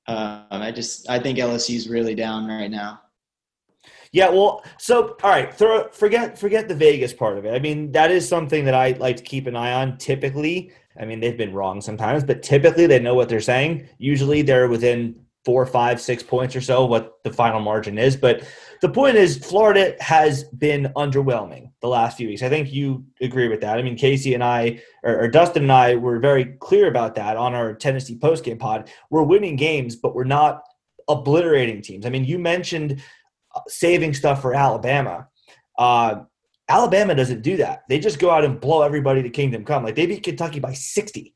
[0.08, 3.02] Um, I just I think LSU is really down right now.
[4.14, 7.54] Yeah, well, so all right, throw forget forget the Vegas part of it.
[7.54, 9.98] I mean, that is something that I like to keep an eye on.
[9.98, 13.88] Typically, I mean, they've been wrong sometimes, but typically they know what they're saying.
[13.98, 18.16] Usually, they're within four, five, six points or so what the final margin is.
[18.16, 18.44] But
[18.82, 22.44] the point is, Florida has been underwhelming the last few weeks.
[22.44, 23.78] I think you agree with that.
[23.78, 27.38] I mean, Casey and I, or, or Dustin and I, were very clear about that
[27.38, 28.92] on our Tennessee postgame pod.
[29.10, 30.62] We're winning games, but we're not
[31.08, 32.06] obliterating teams.
[32.06, 33.02] I mean, you mentioned
[33.68, 35.28] saving stuff for Alabama.
[35.78, 36.24] Uh,
[36.70, 37.84] Alabama doesn't do that.
[37.90, 39.84] They just go out and blow everybody to kingdom come.
[39.84, 41.34] Like they beat Kentucky by 60.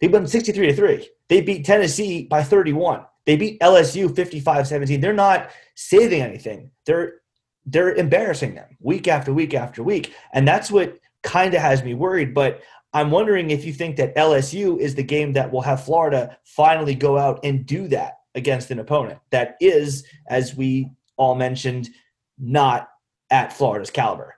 [0.00, 1.08] They won 63 to 3.
[1.28, 3.04] They beat Tennessee by 31.
[3.26, 5.00] They beat LSU 55-17.
[5.00, 6.70] They're not saving anything.
[6.86, 7.20] They're
[7.66, 10.14] they're embarrassing them week after week after week.
[10.32, 14.16] And that's what kind of has me worried, but I'm wondering if you think that
[14.16, 18.70] LSU is the game that will have Florida finally go out and do that against
[18.70, 20.90] an opponent that is, as we
[21.20, 21.90] all mentioned,
[22.38, 22.88] not
[23.30, 24.34] at Florida's caliber.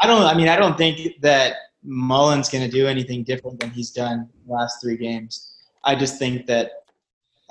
[0.00, 0.22] I don't.
[0.22, 1.54] I mean, I don't think that
[1.84, 5.54] Mullen's going to do anything different than he's done last three games.
[5.84, 6.72] I just think that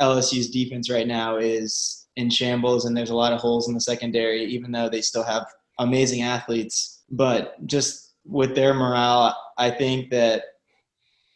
[0.02, 3.80] LSU's defense right now is in shambles, and there's a lot of holes in the
[3.80, 5.48] secondary, even though they still have
[5.80, 7.04] amazing athletes.
[7.10, 10.44] But just with their morale, I think that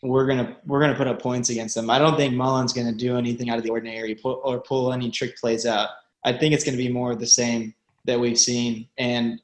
[0.02, 1.90] we're gonna we're gonna put up points against them.
[1.90, 5.38] I don't think Mullen's gonna do anything out of the ordinary or pull any trick
[5.38, 5.90] plays out.
[6.24, 7.74] I think it's gonna be more of the same
[8.06, 9.42] that we've seen, and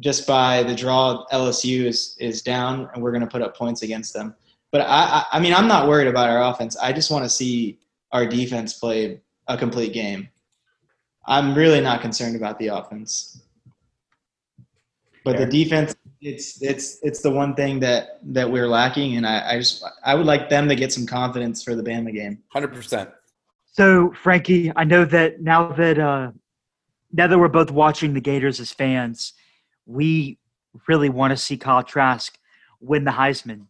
[0.00, 4.12] just by the draw, LSU is is down, and we're gonna put up points against
[4.12, 4.34] them.
[4.70, 6.76] But I, I mean, I'm not worried about our offense.
[6.76, 7.78] I just want to see
[8.12, 10.28] our defense play a complete game.
[11.26, 13.42] I'm really not concerned about the offense,
[15.24, 19.54] but the defense it's it's it's the one thing that that we're lacking, and I,
[19.54, 22.42] I just I would like them to get some confidence for the Bama game.
[22.48, 23.10] Hundred percent.
[23.72, 26.32] So Frankie, I know that now that uh,
[27.12, 29.32] now that we're both watching the Gators as fans,
[29.86, 30.38] we
[30.88, 32.36] really want to see Kyle Trask
[32.80, 33.66] win the Heisman,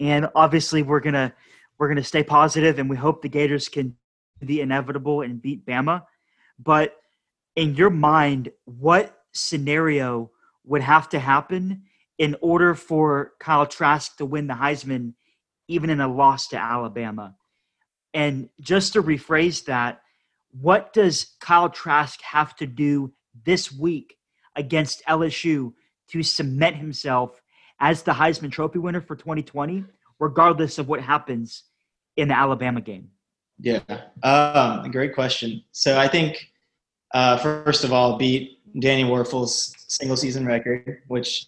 [0.00, 1.32] and obviously we're gonna
[1.78, 3.96] we're gonna stay positive, and we hope the Gators can
[4.40, 6.02] the inevitable and beat Bama.
[6.58, 6.96] But
[7.54, 10.30] in your mind, what scenario
[10.64, 11.82] would have to happen
[12.18, 15.14] in order for Kyle Trask to win the Heisman,
[15.68, 17.36] even in a loss to Alabama.
[18.14, 20.00] And just to rephrase that,
[20.60, 23.12] what does Kyle Trask have to do
[23.44, 24.16] this week
[24.56, 25.72] against LSU
[26.08, 27.42] to cement himself
[27.80, 29.84] as the Heisman Trophy winner for 2020,
[30.20, 31.64] regardless of what happens
[32.16, 33.10] in the Alabama game?
[33.60, 33.80] Yeah,
[34.22, 35.62] um, great question.
[35.72, 36.50] So I think,
[37.12, 41.46] uh, first of all, beat Danny Wuerffel's single season record, which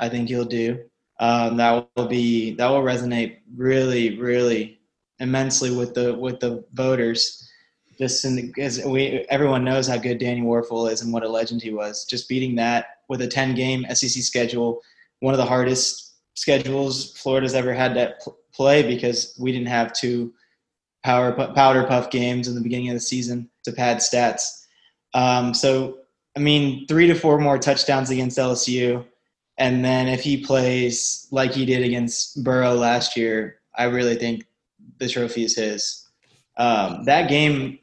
[0.00, 0.84] I think he'll do.
[1.20, 4.80] Um, that will be that will resonate really, really
[5.20, 7.48] immensely with the with the voters.
[7.98, 11.72] Just because we everyone knows how good Danny Wuerffel is and what a legend he
[11.72, 12.04] was.
[12.04, 14.80] Just beating that with a 10 game SEC schedule,
[15.20, 18.14] one of the hardest schedules Florida's ever had to
[18.52, 20.32] play because we didn't have two
[21.04, 24.64] power powder puff games in the beginning of the season to pad stats.
[25.12, 25.98] Um, so
[26.36, 29.04] I mean, three to four more touchdowns against LSU
[29.58, 34.46] and then if he plays like he did against Burrow last year, I really think
[34.98, 36.08] the trophy is his.
[36.56, 37.78] Um, that game,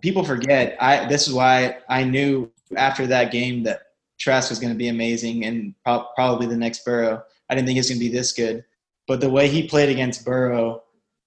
[0.00, 0.76] people forget.
[0.80, 3.82] I this is why I knew after that game that
[4.18, 7.22] Trask was going to be amazing and pro- probably the next Burrow.
[7.48, 8.64] I didn't think he was going to be this good,
[9.08, 10.82] but the way he played against Burrow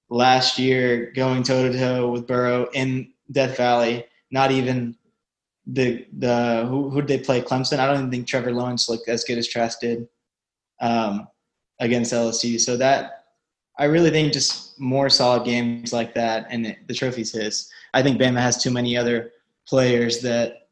[0.10, 4.96] last year, going toe to toe with Burrow in Death Valley, not even
[5.66, 7.80] the the who did they play Clemson?
[7.80, 10.08] I don't even think Trevor Lawrence looked as good as Trask did
[10.82, 11.28] um,
[11.80, 12.60] against LSU.
[12.60, 13.23] So that
[13.78, 17.70] I really think just more solid games like that, and it, the trophy's his.
[17.94, 19.32] I think Bama has too many other
[19.68, 20.68] players that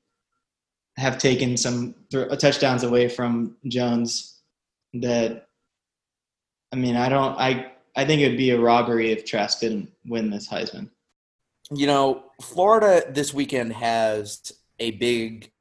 [0.97, 4.41] have taken some th- touchdowns away from Jones.
[4.93, 5.47] That
[6.71, 7.37] I mean, I don't.
[7.39, 10.89] I I think it would be a robbery if Trask didn't win this Heisman.
[11.71, 15.51] You know, Florida this weekend has a big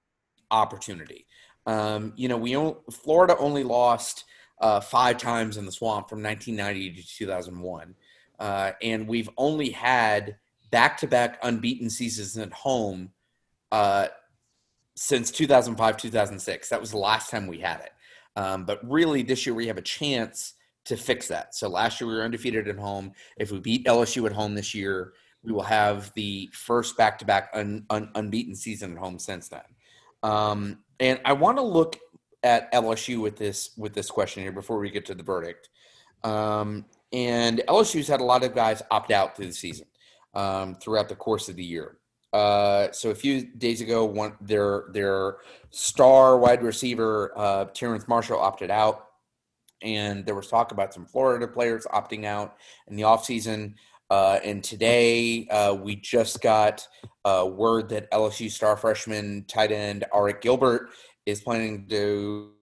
[0.50, 1.26] opportunity.
[1.66, 2.54] Um, you know, we
[2.90, 4.24] Florida only lost
[4.60, 7.94] uh, five times in the swamp from 1990 to 2001,
[8.38, 10.36] uh, and we've only had
[10.70, 13.10] back-to-back unbeaten seasons at home
[13.72, 14.08] uh,
[14.96, 16.68] since 2005 2006.
[16.68, 17.92] That was the last time we had it.
[18.36, 20.54] Um, but really, this year we have a chance
[20.84, 21.54] to fix that.
[21.54, 23.12] So last year we were undefeated at home.
[23.36, 27.84] If we beat LSU at home this year, we will have the first back-to-back un,
[27.90, 29.62] un, unbeaten season at home since then.
[30.22, 31.98] Um, and I want to look
[32.42, 35.68] at LSU with this with this question here before we get to the verdict.
[36.24, 39.86] Um, and LSU's had a lot of guys opt out through the season
[40.34, 41.98] um, throughout the course of the year.
[42.32, 45.38] Uh, so a few days ago, one their their
[45.70, 49.06] star wide receiver uh, Terrace Marshall opted out,
[49.82, 53.74] and there was talk about some Florida players opting out in the offseason.
[54.10, 56.86] Uh, and today uh, we just got
[57.24, 60.90] uh, word that LSU star freshman tight end Arik Gilbert
[61.26, 62.52] is planning to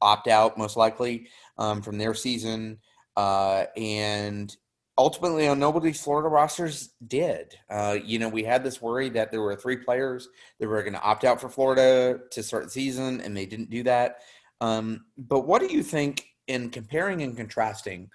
[0.00, 2.78] opt out, most likely, um, from their season.
[3.16, 4.56] Uh, and
[4.96, 7.56] ultimately, on nobody's Florida rosters did.
[7.70, 10.28] Uh, you know, we had this worry that there were three players
[10.58, 13.70] that were going to opt out for Florida to start the season, and they didn't
[13.70, 14.18] do that.
[14.60, 18.10] Um, but what do you think in comparing and contrasting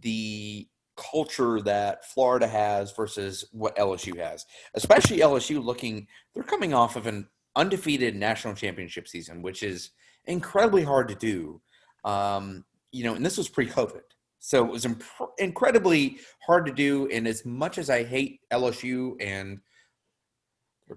[0.00, 6.96] the culture that Florida has versus what LSU has, especially LSU looking, they're coming off
[6.96, 9.90] of an undefeated national championship season, which is
[10.26, 11.60] incredibly hard to do.
[12.04, 14.02] Um, you know, and this was pre COVID.
[14.38, 15.02] So it was imp-
[15.38, 17.08] incredibly hard to do.
[17.10, 19.58] And as much as I hate LSU and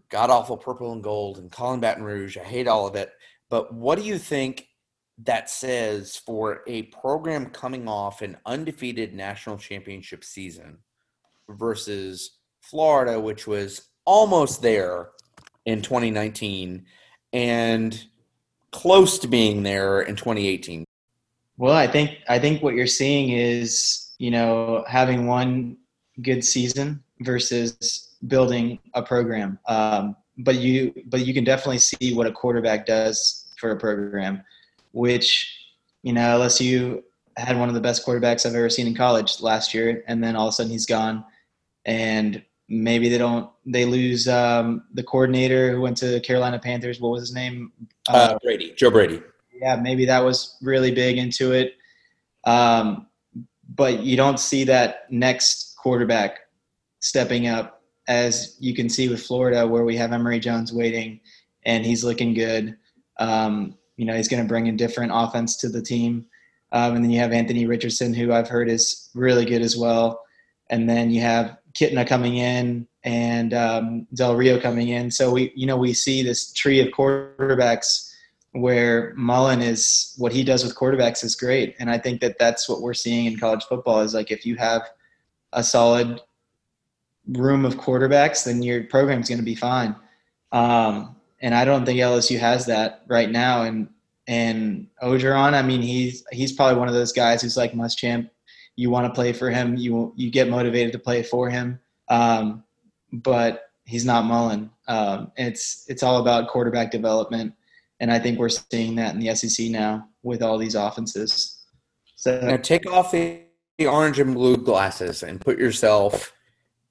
[0.10, 3.12] god awful purple and gold and Colin Baton Rouge, I hate all of it.
[3.50, 4.68] But what do you think
[5.24, 10.78] that says for a program coming off an undefeated national championship season
[11.50, 15.12] versus Florida, which was almost there
[15.68, 16.84] in 2019
[17.34, 18.06] and
[18.72, 20.84] close to being there in 2018?
[21.58, 25.78] Well, I think I think what you're seeing is you know having one
[26.24, 29.60] good season versus building a program.
[29.68, 34.44] Um, but you but you can definitely see what a quarterback does for a program
[34.98, 35.56] which
[36.04, 37.04] you know LSU
[37.38, 40.36] had one of the best quarterbacks I've ever seen in college last year, and then
[40.36, 41.24] all of a sudden he's gone,
[41.86, 47.00] and maybe they don't they lose um, the coordinator who went to Carolina Panthers.
[47.00, 47.72] What was his name?
[48.10, 49.22] Uh, uh, Brady, Joe Brady.
[49.54, 51.76] Yeah, maybe that was really big into it.
[52.44, 53.08] Um,
[53.76, 56.40] but you don't see that next quarterback
[57.00, 61.20] stepping up as you can see with Florida, where we have Emory Jones waiting,
[61.66, 62.78] and he's looking good.
[63.20, 66.26] Um, you know, he's going to bring a different offense to the team.
[66.72, 70.22] Um, and then you have Anthony Richardson, who I've heard is really good as well.
[70.70, 75.12] And then you have Kitna coming in and um, Del Rio coming in.
[75.12, 78.12] So we, you know, we see this tree of quarterbacks
[78.52, 81.76] where Mullen is what he does with quarterbacks is great.
[81.80, 84.56] And I think that that's what we're seeing in college football is like if you
[84.56, 84.82] have
[85.54, 86.20] a solid
[87.30, 89.96] room of quarterbacks, then your program's going to be fine.
[90.52, 93.64] Um, and I don't think LSU has that right now.
[93.64, 93.90] And
[94.30, 98.30] and Orgeron, I mean, he's he's probably one of those guys who's like Muschamp.
[98.78, 102.64] You want to play for him, you you get motivated to play for him, um,
[103.12, 104.70] but he's not Mullen.
[104.88, 107.54] Um, it's it's all about quarterback development,
[108.00, 111.66] and I think we're seeing that in the SEC now with all these offenses.
[112.16, 113.42] So now take off the,
[113.78, 116.34] the orange and blue glasses and put yourself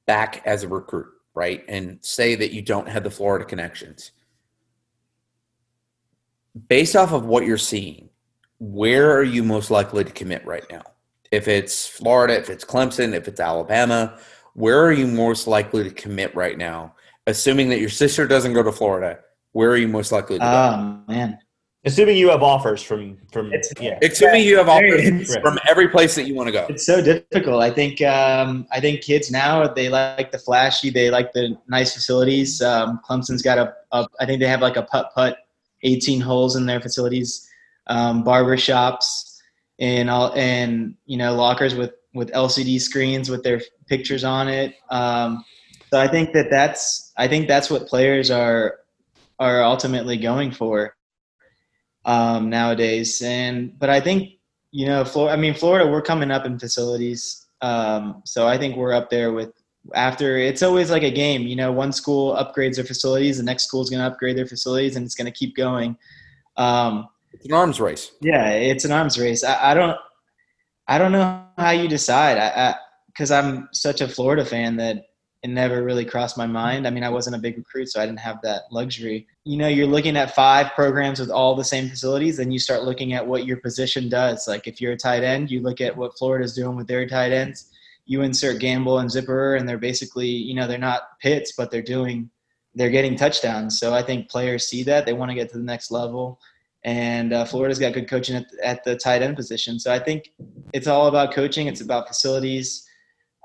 [0.07, 1.65] back as a recruit, right?
[1.67, 4.11] And say that you don't have the Florida connections
[6.69, 8.09] based off of what you're seeing,
[8.59, 10.83] where are you most likely to commit right now?
[11.31, 14.19] If it's Florida, if it's Clemson, if it's Alabama,
[14.55, 16.95] where are you most likely to commit right now?
[17.27, 19.19] Assuming that your sister doesn't go to Florida,
[19.53, 20.47] where are you most likely to go?
[20.47, 21.39] Oh man.
[21.85, 23.97] Assuming you have offers from from it's, yeah.
[24.03, 26.67] Assuming you have offers from every place that you want to go.
[26.69, 27.63] It's so difficult.
[27.63, 31.95] I think um, I think kids now they like the flashy, they like the nice
[31.95, 32.61] facilities.
[32.61, 35.39] Um, Clemson's got a, a I think they have like a putt putt
[35.85, 37.49] 18 holes in their facilities,
[37.87, 39.36] um, barber shops,
[39.79, 44.75] and all, and you know lockers with with LCD screens with their pictures on it.
[44.91, 45.45] Um,
[45.91, 48.79] so I think that that's I think that's what players are
[49.39, 50.97] are ultimately going for
[52.05, 53.23] um, nowadays.
[53.23, 54.33] And but I think
[54.73, 55.35] you know, Florida.
[55.35, 59.33] I mean, Florida, we're coming up in facilities, um, so I think we're up there
[59.33, 59.53] with
[59.95, 63.67] after it's always like a game you know one school upgrades their facilities the next
[63.67, 65.97] school is going to upgrade their facilities and it's going to keep going
[66.57, 68.13] um, it's an arms race.
[68.21, 69.45] Yeah it's an arms race.
[69.45, 69.99] I, I don't
[70.89, 72.39] i don't know how you decide.
[72.39, 72.77] I
[73.09, 75.05] because i'm such a florida fan that
[75.43, 76.87] it never really crossed my mind.
[76.87, 79.27] I mean i wasn't a big recruit so i didn't have that luxury.
[79.45, 82.85] You know you're looking at five programs with all the same facilities and you start
[82.85, 84.47] looking at what your position does.
[84.49, 87.33] Like if you're a tight end you look at what florida's doing with their tight
[87.33, 87.71] ends.
[88.07, 91.83] You insert Gamble and Zipper, and they're basically, you know, they're not Pitts, but they're
[91.83, 92.31] doing,
[92.77, 93.81] they're getting touchdowns.
[93.81, 95.05] So I think players see that.
[95.05, 96.39] They want to get to the next level,
[96.87, 99.79] and uh, Florida's got good coaching at, at, the tight end position.
[99.79, 100.31] So I think
[100.73, 101.67] it's all about coaching.
[101.67, 102.89] It's about facilities,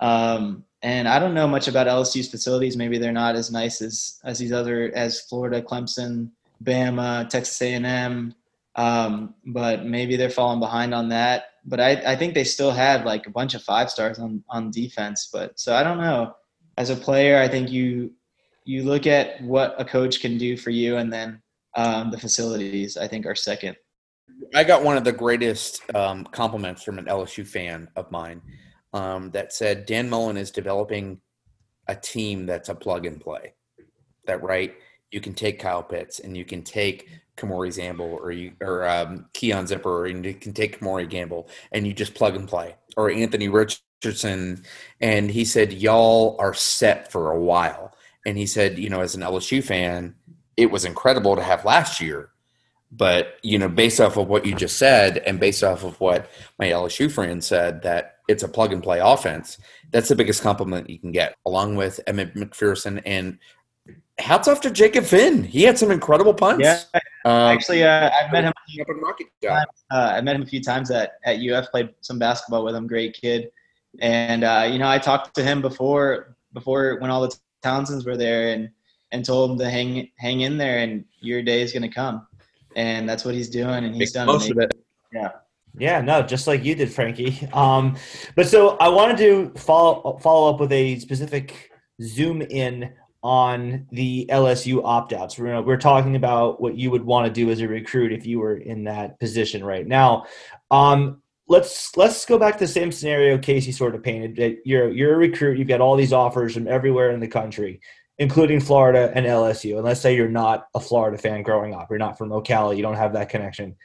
[0.01, 2.77] um, and I don't know much about LSU's facilities.
[2.77, 6.31] Maybe they're not as nice as as these other as Florida, Clemson,
[6.63, 8.33] Bama, Texas A&M.
[8.77, 13.05] Um, but maybe they're falling behind on that but I, I think they still have
[13.05, 15.29] like a bunch of five stars on, on defense.
[15.31, 16.35] But so I don't know.
[16.77, 18.11] As a player, I think you
[18.63, 21.40] you look at what a coach can do for you, and then
[21.75, 23.75] um, the facilities I think are second.
[24.53, 28.41] I got one of the greatest um, compliments from an LSU fan of mine
[28.93, 31.21] um, that said Dan Mullen is developing
[31.87, 33.53] a team that's a plug and play.
[34.25, 34.75] That right,
[35.11, 39.25] you can take Kyle Pitts and you can take Kemore Zamble or you or um,
[39.33, 43.09] Keon Zipper and you can take Kemore Gamble and you just plug and play or
[43.09, 44.63] Anthony Richardson.
[44.99, 47.93] And he said y'all are set for a while.
[48.25, 50.15] And he said, you know, as an LSU fan,
[50.57, 52.31] it was incredible to have last year
[52.91, 56.29] but you know, based off of what you just said, and based off of what
[56.59, 59.57] my LSU friend said, that it's a plug and play offense.
[59.91, 63.01] That's the biggest compliment you can get, along with Evan McPherson.
[63.05, 63.39] And
[64.19, 65.43] hats off to Jacob Finn.
[65.43, 66.63] He had some incredible punts.
[66.65, 66.81] Yeah,
[67.23, 68.49] Um, actually, uh, I've met him.
[68.49, 69.57] up in Rocky Uh,
[69.91, 71.71] I met him a few times at at UF.
[71.71, 72.87] Played some basketball with him.
[72.87, 73.51] Great kid.
[73.99, 77.33] And uh, you know, I talked to him before before when all the
[77.63, 78.69] Townsends were there, and
[79.11, 82.27] and told him to hang hang in there, and your day is going to come.
[82.75, 84.71] And that's what he's doing, and he's done most of amazing.
[85.13, 85.31] it.
[85.77, 87.47] Yeah, no, just like you did, Frankie.
[87.53, 87.97] Um,
[88.35, 92.93] but so I wanted to follow follow up with a specific zoom in
[93.23, 95.37] on the LSU opt outs.
[95.37, 98.39] We're, we're talking about what you would want to do as a recruit if you
[98.39, 100.25] were in that position right now.
[100.71, 104.37] Um, let's let's go back to the same scenario Casey sort of painted.
[104.37, 105.57] That you're you're a recruit.
[105.57, 107.81] You've got all these offers from everywhere in the country,
[108.21, 109.75] including Florida and LSU.
[109.75, 111.87] And let's say you're not a Florida fan growing up.
[111.89, 112.75] You're not from Ocala.
[112.77, 113.75] You don't have that connection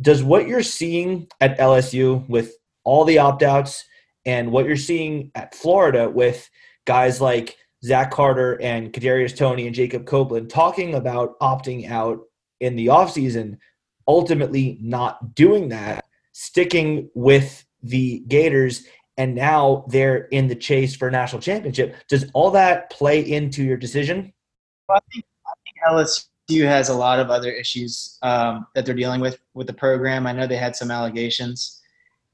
[0.00, 2.54] does what you're seeing at LSU with
[2.84, 3.84] all the opt outs
[4.26, 6.48] and what you're seeing at Florida with
[6.84, 12.20] guys like Zach Carter and Kadarius Toney and Jacob Copeland talking about opting out
[12.60, 13.58] in the offseason,
[14.08, 18.86] ultimately not doing that, sticking with the Gators,
[19.16, 21.96] and now they're in the chase for a national championship.
[22.08, 24.32] Does all that play into your decision?
[24.90, 26.06] I think, I think
[26.50, 30.26] LSU has a lot of other issues um, that they're dealing with with the program.
[30.26, 31.80] I know they had some allegations,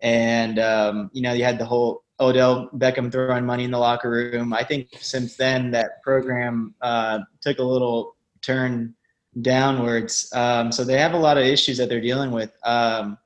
[0.00, 4.10] and um, you know you had the whole Odell Beckham throwing money in the locker
[4.10, 4.52] room.
[4.52, 8.94] I think since then that program uh, took a little turn
[9.40, 10.30] downwards.
[10.34, 12.52] Um, so they have a lot of issues that they're dealing with.
[12.64, 13.16] Um,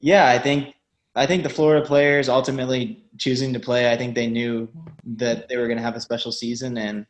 [0.00, 0.74] yeah, I think
[1.14, 3.90] I think the Florida players ultimately choosing to play.
[3.90, 4.68] I think they knew
[5.16, 7.06] that they were going to have a special season and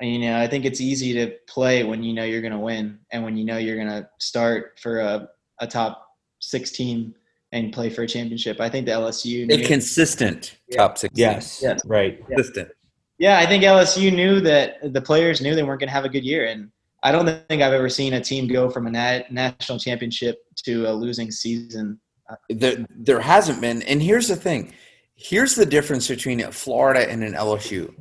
[0.00, 2.98] you know, I think it's easy to play when you know you're going to win
[3.12, 5.28] and when you know you're going to start for a,
[5.60, 6.08] a top
[6.40, 7.14] six team
[7.52, 8.60] and play for a championship.
[8.60, 9.44] I think the LSU.
[9.44, 11.12] A Knew, consistent top six.
[11.16, 11.80] Yes, Yes.
[11.84, 12.18] right.
[12.26, 12.70] Consistent.
[13.18, 16.08] yeah, I think LSU knew that the players knew they weren't going to have a
[16.08, 16.70] good year, and
[17.02, 20.86] I don't think I've ever seen a team go from a nat- national championship to
[20.86, 22.00] a losing season.
[22.48, 23.82] There, there hasn't been.
[23.82, 24.72] And here's the thing
[25.14, 27.94] here's the difference between Florida and an LSU.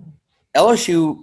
[0.55, 1.21] LSU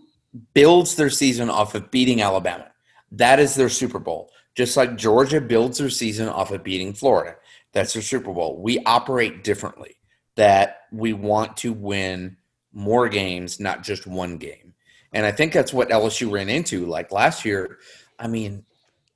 [0.55, 2.71] builds their season off of beating Alabama.
[3.13, 4.31] That is their Super Bowl.
[4.55, 7.37] Just like Georgia builds their season off of beating Florida.
[7.73, 8.61] That's their Super Bowl.
[8.61, 9.97] We operate differently.
[10.37, 12.37] That we want to win
[12.73, 14.75] more games, not just one game.
[15.13, 16.87] And I think that's what LSU ran into.
[16.87, 17.79] Like last year,
[18.19, 18.65] I mean,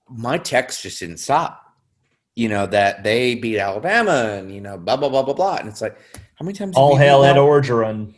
[0.09, 1.62] my text just didn't stop.
[2.35, 5.57] You know, that they beat Alabama and, you know, blah, blah, blah, blah, blah.
[5.57, 5.99] And it's like,
[6.35, 8.15] how many times have All hail Ed Orgeron.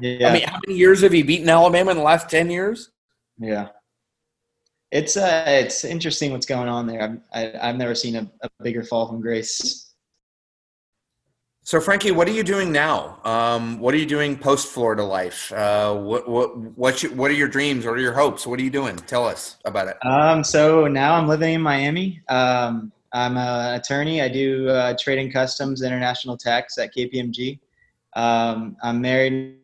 [0.00, 2.90] Yeah, I mean, how many years have you beaten Alabama in the last 10 years?
[3.38, 3.68] yeah.
[4.90, 7.02] It's uh, it's interesting what's going on there.
[7.02, 9.92] I've, I, I've never seen a, a bigger fall from grace.
[11.62, 13.18] So, Frankie, what are you doing now?
[13.24, 15.52] Um, what are you doing post Florida life?
[15.52, 17.84] Uh, what what what you, what are your dreams?
[17.84, 18.46] What are your hopes?
[18.46, 18.96] What are you doing?
[18.96, 19.98] Tell us about it.
[20.06, 22.22] Um, so now I'm living in Miami.
[22.30, 24.22] Um, I'm an attorney.
[24.22, 27.58] I do uh, trading customs, international tax at KPMG.
[28.14, 29.56] Um, I'm married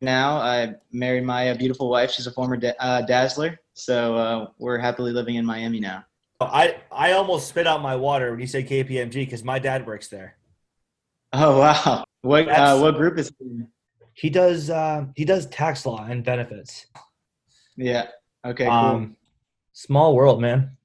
[0.00, 0.36] now.
[0.36, 2.12] I married my uh, beautiful wife.
[2.12, 3.58] She's a former da- uh, Dazzler.
[3.74, 6.04] So uh, we're happily living in Miami now.
[6.40, 10.06] I I almost spit out my water when you said KPMG because my dad works
[10.08, 10.36] there.
[11.32, 12.04] Oh wow!
[12.22, 13.32] What uh, what group is?
[13.38, 13.68] He in?
[14.14, 16.86] He does uh, he does tax law and benefits.
[17.76, 18.06] Yeah.
[18.46, 18.66] Okay.
[18.66, 18.72] Cool.
[18.72, 19.16] Um,
[19.72, 20.76] small world, man.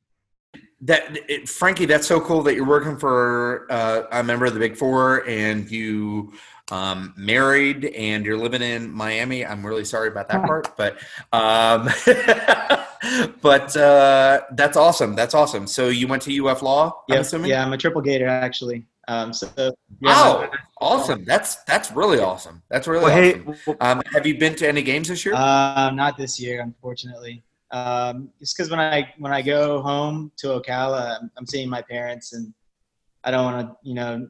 [0.86, 4.60] That it, Frankie, that's so cool that you're working for uh, a member of the
[4.60, 6.34] Big Four and you
[6.72, 9.46] um, married and you're living in Miami.
[9.46, 10.98] I'm really sorry about that part, but
[11.34, 11.90] um,
[13.42, 15.16] but uh, that's awesome.
[15.16, 15.68] That's awesome.
[15.68, 17.52] So you went to UF Law, I'm assuming.
[17.52, 18.86] Yeah, I'm a triple gator actually.
[19.08, 19.72] Um, so yeah,
[20.02, 20.50] Wow,
[20.82, 21.24] awesome.
[21.26, 22.64] That's that's really awesome.
[22.70, 23.46] That's really Well, hey, awesome.
[23.68, 25.36] w- Um, have you been to any games this year?
[25.36, 27.44] Uh, not this year, unfortunately.
[27.72, 31.82] Um, just because when I when I go home to Ocala, I'm, I'm seeing my
[31.82, 32.54] parents, and
[33.24, 34.28] I don't want to, you know,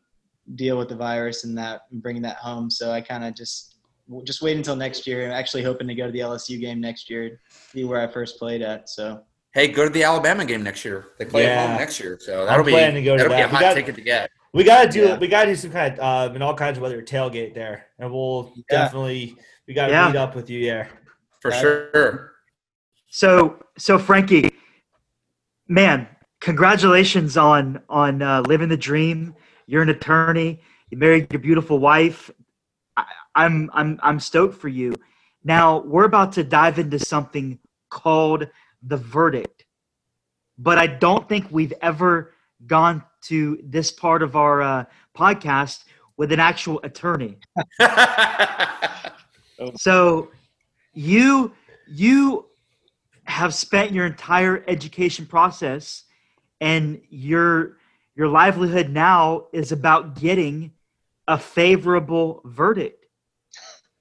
[0.56, 2.70] deal with the virus and that and bringing that home.
[2.70, 3.76] So I kind of just
[4.24, 5.26] just wait until next year.
[5.26, 7.42] I'm actually hoping to go to the LSU game next year,
[7.74, 8.88] be where I first played at.
[8.90, 9.22] So
[9.54, 11.08] Hey, go to the Alabama game next year.
[11.18, 13.42] They play at home next year, so that'll be planning to go to that'll be
[13.42, 13.46] that.
[13.46, 14.30] a We hot got- ticket to get.
[14.54, 15.18] We gotta do Yeah.
[15.18, 18.12] we gotta do some kind of um, in all kinds of weather tailgate there, and
[18.12, 18.64] we'll Yeah.
[18.84, 19.38] definitely
[19.68, 20.08] we gotta Yeah.
[20.08, 20.90] meet up with you there.
[21.42, 22.32] For Got sure.
[23.16, 24.50] So, so Frankie,
[25.70, 26.06] man,
[26.42, 29.36] congratulations on on uh, living the dream.
[29.68, 30.60] You're an attorney.
[30.90, 32.30] You married your beautiful wife.
[32.98, 34.96] I, I'm I'm I'm stoked for you.
[35.46, 37.58] Now we're about to dive into something
[37.90, 38.50] called
[38.84, 39.64] the verdict,
[40.58, 42.34] but I don't think we've ever
[42.68, 44.86] gone to this part of our uh,
[45.18, 45.86] podcast
[46.18, 47.38] with an actual attorney.
[49.78, 50.32] So
[50.94, 51.54] you
[51.88, 52.48] you
[53.26, 56.04] have spent your entire education process
[56.62, 57.78] and your
[58.16, 60.72] your livelihood now is about getting
[61.28, 63.06] a favorable verdict.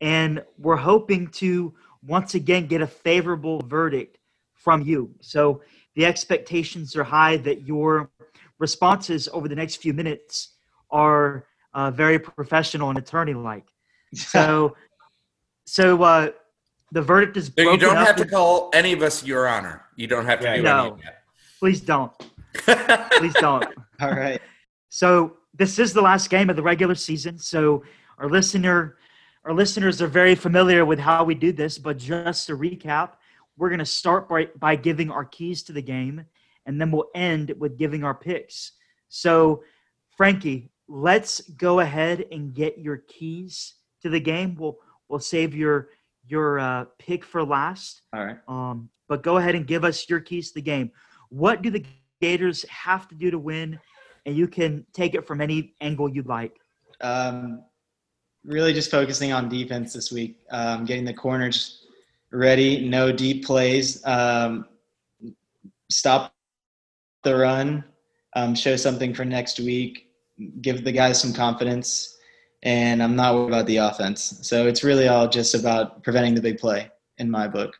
[0.00, 1.74] And we're hoping to
[2.06, 4.18] once again get a favorable verdict
[4.54, 5.12] from you.
[5.20, 5.62] So
[5.94, 8.10] the expectations are high that your
[8.58, 10.50] responses over the next few minutes
[10.90, 13.66] are uh, very professional and attorney like.
[14.14, 14.76] So
[15.66, 16.28] so uh,
[16.94, 19.82] the verdict is So you don't have to call any of us Your Honor.
[19.96, 20.56] You don't have to Right.
[20.56, 20.94] do No.
[20.94, 21.02] any
[21.58, 22.12] Please don't.
[23.18, 23.66] Please don't.
[24.00, 24.40] all right.
[24.90, 27.36] So this is the last game of the regular season.
[27.36, 27.82] So
[28.18, 28.96] our listener,
[29.44, 31.78] our listeners are very familiar with how we do this.
[31.78, 33.10] But just to recap,
[33.56, 36.24] we're going to start by, by giving our keys to the game,
[36.66, 38.72] and then we'll end with giving our picks.
[39.08, 39.64] So,
[40.16, 44.54] Frankie, let's go ahead and get your keys to the game.
[44.54, 45.88] We'll we'll save your
[46.26, 48.02] your uh, pick for last.
[48.12, 48.38] All right.
[48.48, 50.90] Um, but go ahead and give us your keys to the game.
[51.28, 51.84] What do the
[52.20, 53.78] Gators have to do to win?
[54.24, 56.56] And you can take it from any angle you'd like.
[57.00, 57.62] Um,
[58.44, 61.86] really just focusing on defense this week, um, getting the corners
[62.30, 64.66] ready, no deep plays, um,
[65.90, 66.34] stop
[67.22, 67.84] the run,
[68.36, 70.08] um, show something for next week,
[70.60, 72.13] give the guys some confidence,
[72.64, 74.38] and I'm not worried about the offense.
[74.42, 77.76] So it's really all just about preventing the big play in my book.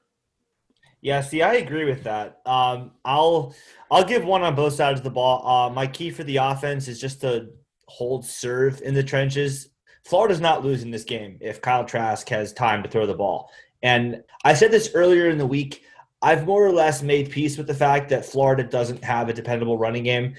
[1.01, 2.41] Yeah, see, I agree with that.
[2.47, 3.55] Um, I'll
[3.91, 5.47] I'll give one on both sides of the ball.
[5.47, 7.49] Uh, my key for the offense is just to
[7.87, 9.69] hold serve in the trenches.
[10.05, 13.51] Florida's not losing this game if Kyle Trask has time to throw the ball.
[13.83, 15.83] And I said this earlier in the week.
[16.23, 19.77] I've more or less made peace with the fact that Florida doesn't have a dependable
[19.77, 20.37] running game.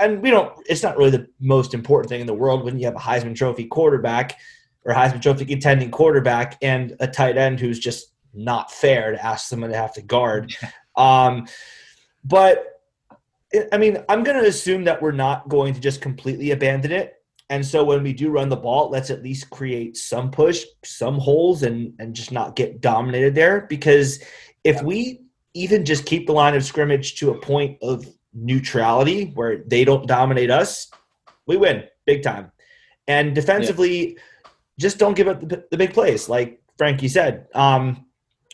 [0.00, 2.86] And we don't it's not really the most important thing in the world when you
[2.86, 4.38] have a Heisman Trophy quarterback
[4.84, 9.48] or Heisman Trophy contending quarterback and a tight end who's just not fair to ask
[9.48, 10.54] someone to have to guard.
[10.96, 11.48] Um,
[12.24, 12.66] but
[13.52, 16.92] I- I mean, I'm going to assume that we're not going to just completely abandon
[16.92, 17.14] it.
[17.50, 21.18] And so when we do run the ball, let's at least create some push, some
[21.18, 23.62] holes, and and just not get dominated there.
[23.68, 24.22] Because
[24.62, 25.20] if we
[25.54, 30.06] even just keep the line of scrimmage to a point of neutrality where they don't
[30.06, 30.90] dominate us,
[31.46, 32.50] we win big time.
[33.06, 34.18] And defensively,
[34.78, 37.46] just don't give up the, the big plays, like Frankie said.
[37.54, 38.06] Um,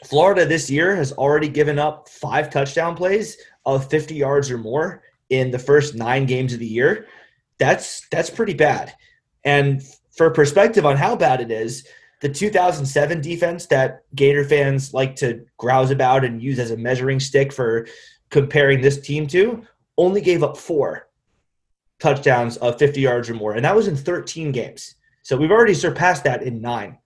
[0.04, 3.36] Florida this year has already given up five touchdown plays
[3.66, 7.06] of 50 yards or more in the first nine games of the year.
[7.58, 8.94] That's that's pretty bad.
[9.44, 11.86] And for perspective on how bad it is,
[12.20, 17.20] the 2007 defense that Gator fans like to grouse about and use as a measuring
[17.20, 17.86] stick for
[18.30, 19.66] comparing this team to
[20.00, 21.08] only gave up four
[22.00, 24.94] touchdowns of 50 yards or more, and that was in 13 games.
[25.22, 26.98] So we've already surpassed that in nine.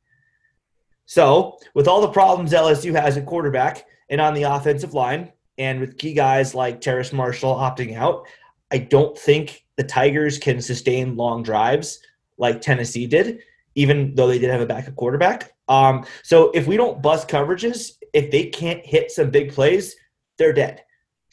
[1.07, 5.81] So, with all the problems LSU has at quarterback and on the offensive line, and
[5.81, 8.27] with key guys like Terrace Marshall opting out,
[8.71, 12.01] I don't think the Tigers can sustain long drives
[12.39, 13.41] like Tennessee did,
[13.75, 15.53] even though they did have a backup quarterback.
[15.69, 19.95] Um, so, if we don't bust coverages, if they can't hit some big plays,
[20.39, 20.85] they're dead.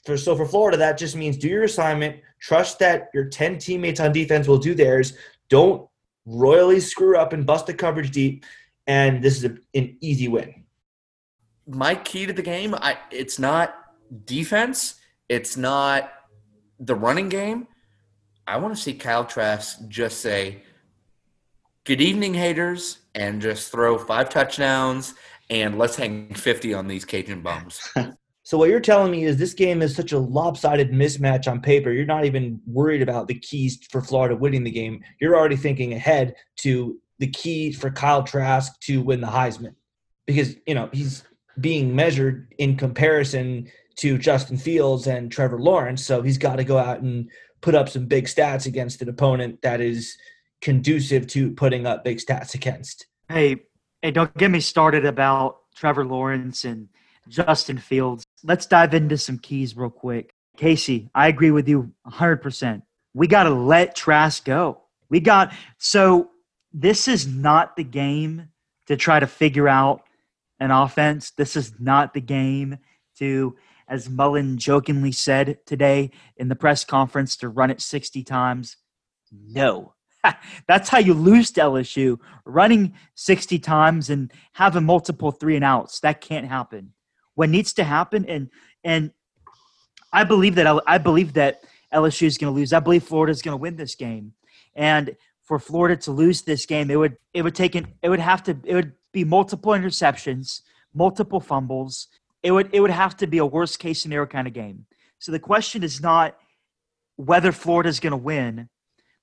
[0.05, 3.99] For, so, for Florida, that just means do your assignment, trust that your 10 teammates
[3.99, 5.13] on defense will do theirs.
[5.49, 5.87] Don't
[6.25, 8.45] royally screw up and bust the coverage deep
[8.87, 10.65] and this is a, an easy win.
[11.67, 13.75] My key to the game, I, it's not
[14.25, 14.95] defense.
[15.29, 16.11] It's not
[16.79, 17.67] the running game.
[18.47, 20.63] I want to see Kyle Trask just say,
[21.85, 25.13] "Good evening, haters," and just throw five touchdowns
[25.49, 27.93] and let's hang fifty on these Cajun bums.
[28.51, 31.89] So what you're telling me is this game is such a lopsided mismatch on paper.
[31.89, 35.01] You're not even worried about the keys for Florida winning the game.
[35.21, 39.75] You're already thinking ahead to the key for Kyle Trask to win the Heisman
[40.27, 41.23] because you know he's
[41.61, 46.05] being measured in comparison to Justin Fields and Trevor Lawrence.
[46.05, 49.61] So he's got to go out and put up some big stats against an opponent
[49.61, 50.17] that is
[50.59, 53.07] conducive to putting up big stats against.
[53.29, 53.61] Hey,
[54.03, 56.89] Hey, don't get me started about Trevor Lawrence and
[57.27, 58.23] Justin Fields.
[58.43, 60.31] Let's dive into some keys real quick.
[60.57, 62.81] Casey, I agree with you 100%.
[63.13, 64.81] We got to let Trask go.
[65.09, 66.29] We got so
[66.73, 68.47] this is not the game
[68.87, 70.03] to try to figure out
[70.59, 71.31] an offense.
[71.31, 72.77] This is not the game
[73.17, 73.55] to,
[73.87, 78.77] as Mullen jokingly said today in the press conference, to run it 60 times.
[79.31, 79.93] No.
[80.67, 82.19] That's how you lose to LSU.
[82.45, 85.99] Running 60 times and having multiple three and outs.
[85.99, 86.93] That can't happen.
[87.35, 88.49] What needs to happen, and
[88.83, 89.11] and
[90.13, 91.63] I believe that I believe that
[91.93, 92.73] LSU is going to lose.
[92.73, 94.33] I believe Florida is going to win this game.
[94.75, 98.19] And for Florida to lose this game, it would it would take an, it would
[98.19, 100.61] have to it would be multiple interceptions,
[100.93, 102.07] multiple fumbles.
[102.43, 104.85] It would it would have to be a worst case scenario kind of game.
[105.19, 106.37] So the question is not
[107.15, 108.69] whether Florida is going to win.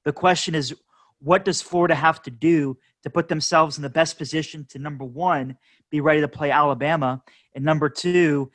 [0.05, 0.75] The question is
[1.21, 5.05] what does Florida have to do to put themselves in the best position to number
[5.05, 5.57] 1
[5.91, 7.23] be ready to play Alabama
[7.55, 8.51] and number 2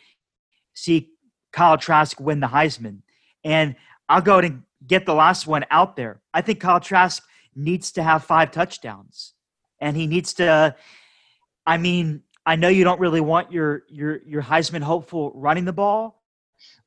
[0.74, 1.10] see
[1.52, 3.02] Kyle Trask win the Heisman.
[3.44, 3.76] And
[4.10, 6.22] I'll go ahead and get the last one out there.
[6.34, 7.24] I think Kyle Trask
[7.56, 9.34] needs to have five touchdowns.
[9.80, 10.76] And he needs to
[11.66, 15.74] I mean, I know you don't really want your your your Heisman hopeful running the
[15.74, 16.22] ball,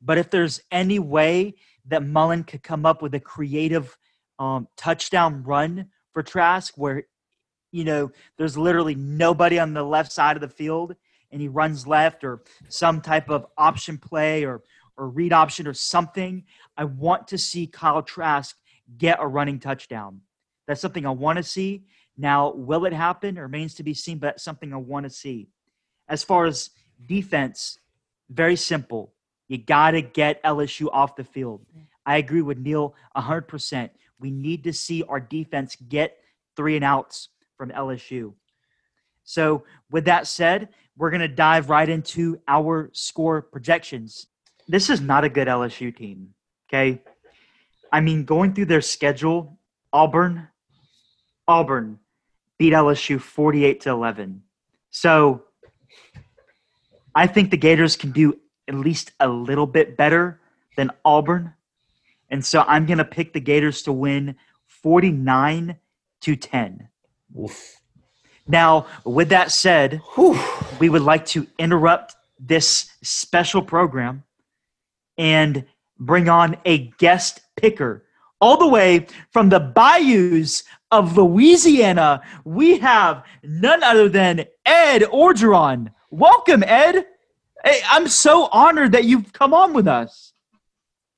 [0.02, 1.55] but if there's any way
[1.86, 3.97] that Mullen could come up with a creative
[4.39, 7.05] um, touchdown run for Trask, where
[7.72, 10.94] you know there's literally nobody on the left side of the field,
[11.30, 14.62] and he runs left, or some type of option play, or
[14.97, 16.44] or read option, or something.
[16.76, 18.56] I want to see Kyle Trask
[18.98, 20.20] get a running touchdown.
[20.66, 21.84] That's something I want to see.
[22.16, 23.36] Now, will it happen?
[23.36, 25.48] It remains to be seen, but something I want to see.
[26.09, 26.70] As far as
[27.05, 27.78] defense,
[28.30, 29.12] very simple.
[29.48, 31.64] You got to get LSU off the field.
[32.05, 33.90] I agree with Neil 100%.
[34.18, 36.18] We need to see our defense get
[36.56, 38.35] three and outs from LSU.
[39.24, 44.27] So, with that said, we're going to dive right into our score projections.
[44.69, 46.35] This is not a good LSU team.
[46.69, 47.03] Okay.
[47.93, 49.59] I mean, going through their schedule,
[49.93, 50.49] Auburn,
[51.47, 51.99] Auburn
[52.59, 54.43] beat LSU 48 to 11.
[54.91, 55.45] So
[57.15, 58.39] I think the Gators can do
[58.69, 60.41] at least a little bit better
[60.77, 61.55] than Auburn.
[62.28, 65.77] And so I'm going to pick the Gators to win 49
[66.23, 66.89] to 10.
[67.39, 67.81] Oof.
[68.47, 70.39] Now, with that said, Whew.
[70.78, 74.23] we would like to interrupt this special program
[75.19, 75.65] and
[75.98, 78.05] bring on a guest picker
[78.40, 85.90] all the way from the bayous of Louisiana, we have none other than Ed Orgeron.
[86.11, 87.07] Welcome, Ed.
[87.65, 90.32] Hey, I'm so honored that you've come on with us.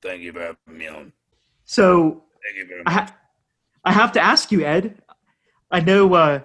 [0.01, 1.13] Thank you for having me on.
[1.65, 2.87] So, Thank you very much.
[2.87, 3.15] I, ha-
[3.83, 5.01] I have to ask you, Ed.
[5.71, 6.41] I know uh,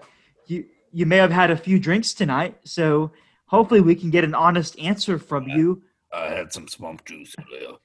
[0.47, 3.13] you you may have had a few drinks tonight, so
[3.47, 5.83] hopefully we can get an honest answer from I, you.
[6.13, 7.77] I had some swamp juice earlier.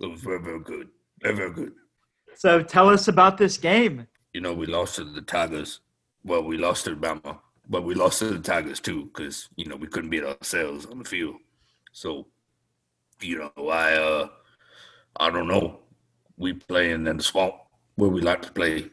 [0.00, 0.88] It was very, very good.
[1.22, 1.72] Very, very good.
[2.34, 4.06] So tell us about this game.
[4.34, 5.80] You know, we lost to the Tigers.
[6.22, 7.38] Well, we lost to Bama,
[7.68, 10.98] but we lost to the Tigers too because you know we couldn't beat ourselves on
[10.98, 11.36] the field.
[11.92, 12.26] So,
[13.22, 14.28] you know, I uh,
[15.16, 15.80] I don't know.
[16.36, 17.54] We playing in the swamp
[17.94, 18.90] where we like to play.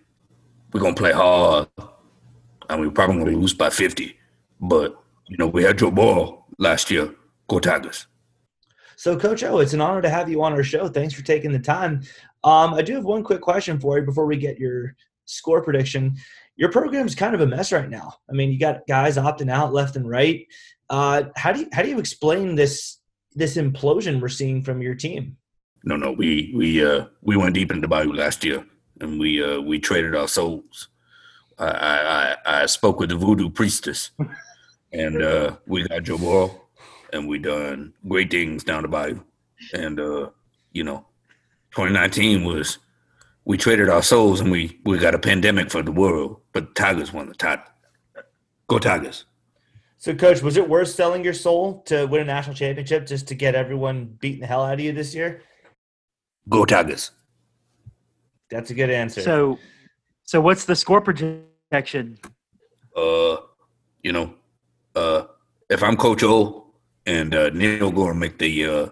[0.73, 1.67] We're gonna play hard,
[2.69, 4.17] and we're probably gonna lose by fifty.
[4.59, 4.95] But
[5.27, 7.13] you know, we had Joe Burrow last year.
[7.47, 8.07] Go Tigers.
[8.95, 10.87] So, Coach O, it's an honor to have you on our show.
[10.87, 12.01] Thanks for taking the time.
[12.43, 14.95] Um, I do have one quick question for you before we get your
[15.25, 16.15] score prediction.
[16.55, 18.13] Your program's kind of a mess right now.
[18.29, 20.47] I mean, you got guys opting out left and right.
[20.89, 22.99] Uh, how do you how do you explain this
[23.33, 25.37] this implosion we're seeing from your team?
[25.83, 28.65] No, no, we we uh, we went deep into the bayou last year,
[29.03, 30.87] and we uh, we traded our souls.
[31.59, 34.11] I, I I spoke with the voodoo priestess,
[34.91, 36.61] and uh, we got Joe Burrow,
[37.11, 39.19] and we done great things down the bayou,
[39.73, 40.29] and uh,
[40.71, 41.05] you know
[41.71, 42.79] 2019 was
[43.45, 46.81] we traded our souls and we we got a pandemic for the world, but the
[46.81, 47.65] Tigers won the title.
[48.67, 49.25] Go Tigers!
[49.97, 53.35] So, coach, was it worth selling your soul to win a national championship just to
[53.35, 55.41] get everyone beating the hell out of you this year?
[56.49, 57.11] Go Tigers!
[58.53, 59.21] That's a good answer.
[59.21, 59.57] So,
[60.23, 62.19] so what's the score projection?
[62.95, 63.37] Uh,
[64.03, 64.35] you know,
[64.95, 65.23] uh,
[65.69, 66.67] if I'm Coach O
[67.07, 68.89] and uh, Neil going to make the uh,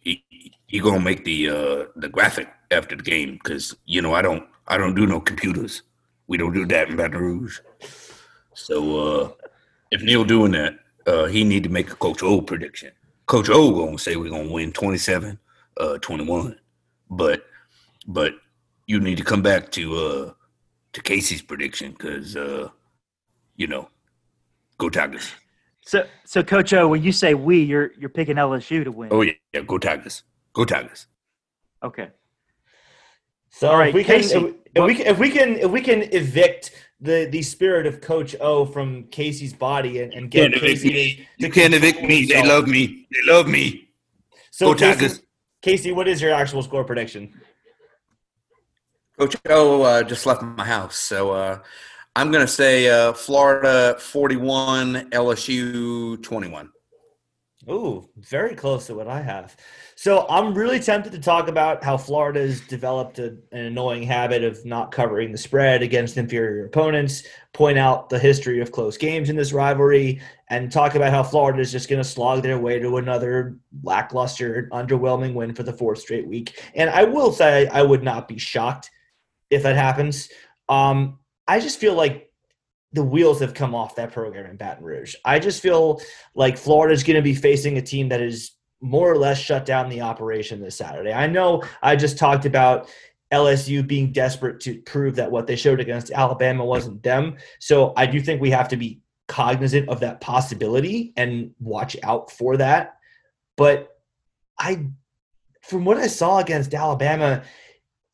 [0.00, 0.24] he
[0.66, 4.44] he gonna make the uh the graphic after the game because you know I don't
[4.66, 5.82] I don't do no computers.
[6.26, 7.58] We don't do that in Baton Rouge.
[8.54, 9.46] So uh
[9.90, 12.92] if Neil doing that, uh he need to make a Coach O prediction.
[13.26, 15.38] Coach O gonna say we're gonna win 27,
[15.78, 16.58] uh 21.
[17.10, 17.44] But
[18.06, 18.34] but
[18.90, 20.32] you need to come back to uh
[20.92, 22.68] to Casey's prediction because uh
[23.56, 23.88] you know
[24.78, 25.30] Go Tigers.
[25.82, 29.10] So, so Coach O, when you say we, you're you're picking LSU to win.
[29.12, 29.60] Oh yeah, yeah.
[29.60, 30.24] Go Tigers.
[30.54, 31.06] Go Tigers.
[31.82, 32.08] Okay.
[33.50, 35.70] So All right, if we can, Casey, if, if we can, if we can, if
[35.70, 40.52] we can evict the the spirit of Coach O from Casey's body and, and get
[40.54, 41.14] Casey me.
[41.14, 42.24] to, You can't evict me.
[42.26, 43.06] They love me.
[43.12, 43.90] They love me.
[44.50, 45.22] So Go Casey, Tigers.
[45.62, 47.34] Casey, what is your actual score prediction?
[49.20, 51.58] Coach O uh, just left my house, so uh,
[52.16, 56.70] I'm going to say uh, Florida 41, LSU 21.
[57.68, 59.54] Ooh, very close to what I have.
[59.94, 64.42] So I'm really tempted to talk about how Florida has developed a, an annoying habit
[64.42, 69.28] of not covering the spread against inferior opponents, point out the history of close games
[69.28, 72.78] in this rivalry, and talk about how Florida is just going to slog their way
[72.78, 76.58] to another lackluster, underwhelming win for the fourth straight week.
[76.74, 78.90] And I will say I would not be shocked
[79.50, 80.28] if that happens.
[80.68, 82.30] Um, I just feel like
[82.92, 85.14] the wheels have come off that program in Baton Rouge.
[85.24, 86.00] I just feel
[86.34, 89.64] like Florida is going to be facing a team that is more or less shut
[89.64, 91.12] down the operation this Saturday.
[91.12, 92.88] I know I just talked about
[93.32, 97.36] LSU being desperate to prove that what they showed against Alabama wasn't them.
[97.60, 102.32] So I do think we have to be cognizant of that possibility and watch out
[102.32, 102.96] for that.
[103.56, 103.96] But
[104.58, 104.86] I
[105.62, 107.42] from what I saw against Alabama,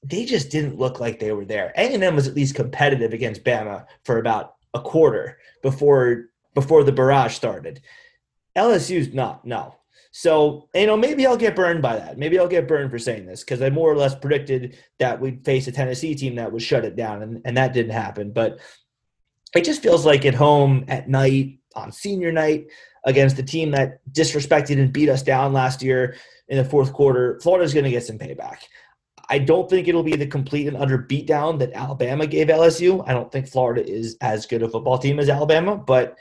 [0.02, 1.72] they just didn't look like they were there.
[1.76, 7.34] A&M was at least competitive against Bama for about a quarter before before the barrage
[7.34, 7.82] started.
[8.56, 9.76] LSU's not, no.
[10.10, 12.16] So, you know, maybe I'll get burned by that.
[12.16, 15.44] Maybe I'll get burned for saying this because I more or less predicted that we'd
[15.44, 18.30] face a Tennessee team that would shut it down, and, and that didn't happen.
[18.30, 18.58] But
[19.54, 22.68] it just feels like at home at night on senior night
[23.04, 26.16] against the team that disrespected and beat us down last year
[26.48, 28.58] in the fourth quarter, Florida's going to get some payback.
[29.28, 33.04] I don't think it'll be the complete and utter beatdown that Alabama gave LSU.
[33.06, 36.16] I don't think Florida is as good a football team as Alabama, but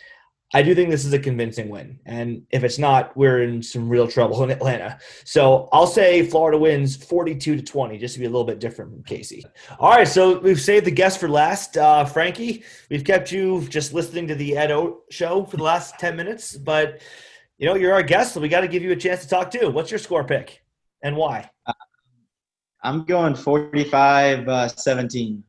[0.53, 1.99] I do think this is a convincing win.
[2.05, 4.99] And if it's not, we're in some real trouble in Atlanta.
[5.23, 8.91] So I'll say Florida wins 42 to 20, just to be a little bit different
[8.91, 9.43] from Casey.
[9.79, 11.77] All right, so we've saved the guest for last.
[11.77, 15.99] Uh, Frankie, we've kept you just listening to the Ed O show for the last
[15.99, 17.01] 10 minutes, but
[17.57, 19.49] you know, you're our guest, so we got to give you a chance to talk
[19.49, 19.69] too.
[19.69, 20.63] What's your score pick
[21.01, 21.49] and why?
[22.85, 25.43] I'm going 45 uh, 17.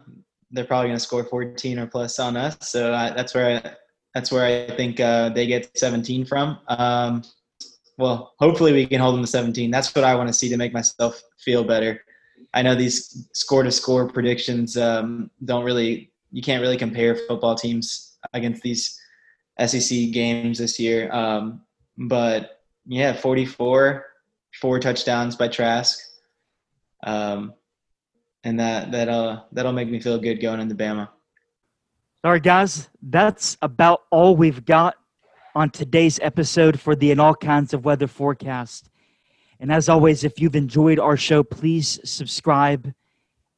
[0.51, 2.57] They're probably going to score 14 or plus on us.
[2.63, 3.71] So I, that's where I,
[4.15, 6.59] that's where I think uh, they get 17 from.
[6.69, 7.23] Um,
[7.99, 9.71] well, hopefully we can hold them to 17.
[9.71, 12.03] That's what I want to see to make myself feel better.
[12.55, 17.55] I know these score to score predictions um, don't really, you can't really compare football
[17.55, 18.99] teams against these
[19.65, 21.13] SEC games this year.
[21.13, 21.61] Um,
[21.99, 24.07] but yeah, 44,
[24.61, 25.99] four touchdowns by Trask.
[27.07, 27.55] Um,
[28.45, 31.09] and that that'll that'll make me feel good going into Bama.
[32.23, 34.97] All right, guys, that's about all we've got
[35.55, 38.91] on today's episode for the In All Kinds of Weather forecast.
[39.61, 42.93] And as always, if you've enjoyed our show, please subscribe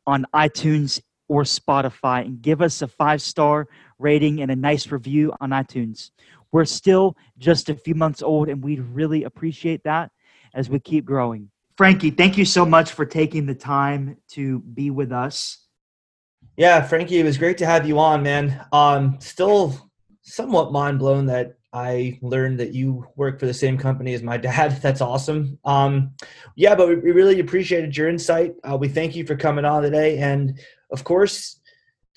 [0.06, 3.68] on iTunes or Spotify and give us a five star
[3.98, 6.10] rating and a nice review on iTunes.
[6.52, 10.10] We're still just a few months old, and we'd really appreciate that
[10.54, 11.50] as we keep growing.
[11.78, 15.64] Frankie, thank you so much for taking the time to be with us.
[16.56, 18.66] Yeah, Frankie, it was great to have you on, man.
[18.72, 19.88] Um, still
[20.22, 24.36] somewhat mind blown that I learned that you work for the same company as my
[24.36, 24.72] dad.
[24.82, 25.56] That's awesome.
[25.64, 26.14] Um,
[26.56, 28.56] yeah, but we, really appreciated your insight.
[28.68, 30.58] Uh, we thank you for coming on today, and
[30.90, 31.60] of course,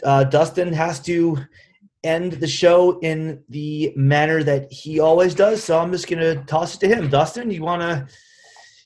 [0.03, 1.37] uh, Dustin has to
[2.03, 5.63] end the show in the manner that he always does.
[5.63, 7.09] So I'm just gonna toss it to him.
[7.09, 8.07] Dustin, you wanna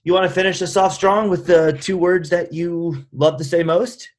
[0.06, 3.62] you wanna finish this off strong with the two words that you love to say
[3.62, 4.10] most?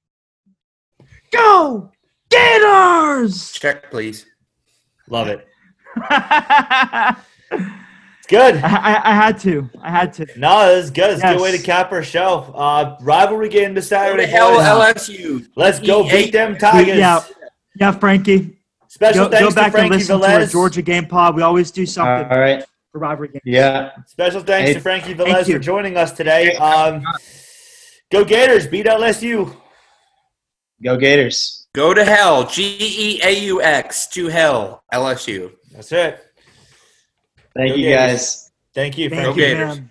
[1.32, 1.90] Go
[2.28, 3.52] Gators!
[3.52, 4.26] Check, please.
[5.08, 5.46] Love it.
[8.28, 8.56] It's good.
[8.56, 9.70] I, I had to.
[9.80, 10.26] I had to.
[10.36, 11.12] No, it's good.
[11.12, 12.52] It's a good way to cap our show.
[12.56, 14.26] Uh, rivalry game this Saturday.
[14.26, 14.96] hell, boys.
[14.96, 15.46] LSU.
[15.54, 16.10] Let's go EA.
[16.10, 16.98] beat them Tigers.
[16.98, 17.22] Yeah,
[17.76, 18.58] yeah, Frankie.
[18.88, 21.36] Special Go, thanks go to back and Frankie listen to our Georgia game pod.
[21.36, 22.64] We always do something All right.
[22.96, 23.40] For rivalry game.
[23.44, 23.90] Yeah.
[24.06, 25.54] Special thanks Hey, to Frankie thank Velez you.
[25.54, 26.54] for joining us today.
[26.56, 27.02] Um,
[28.10, 28.66] go Gators.
[28.66, 29.54] Beat LSU.
[30.82, 31.66] Go Gators.
[31.74, 32.46] Go to hell.
[32.46, 34.82] G E A U X to hell.
[34.92, 35.52] LSU.
[35.72, 36.20] That's it.
[37.54, 38.10] Thank Go you Gators.
[38.12, 38.52] guys.
[38.74, 39.40] Thank you, Thank Frankie.
[39.40, 39.76] you, Gators.
[39.78, 39.90] man.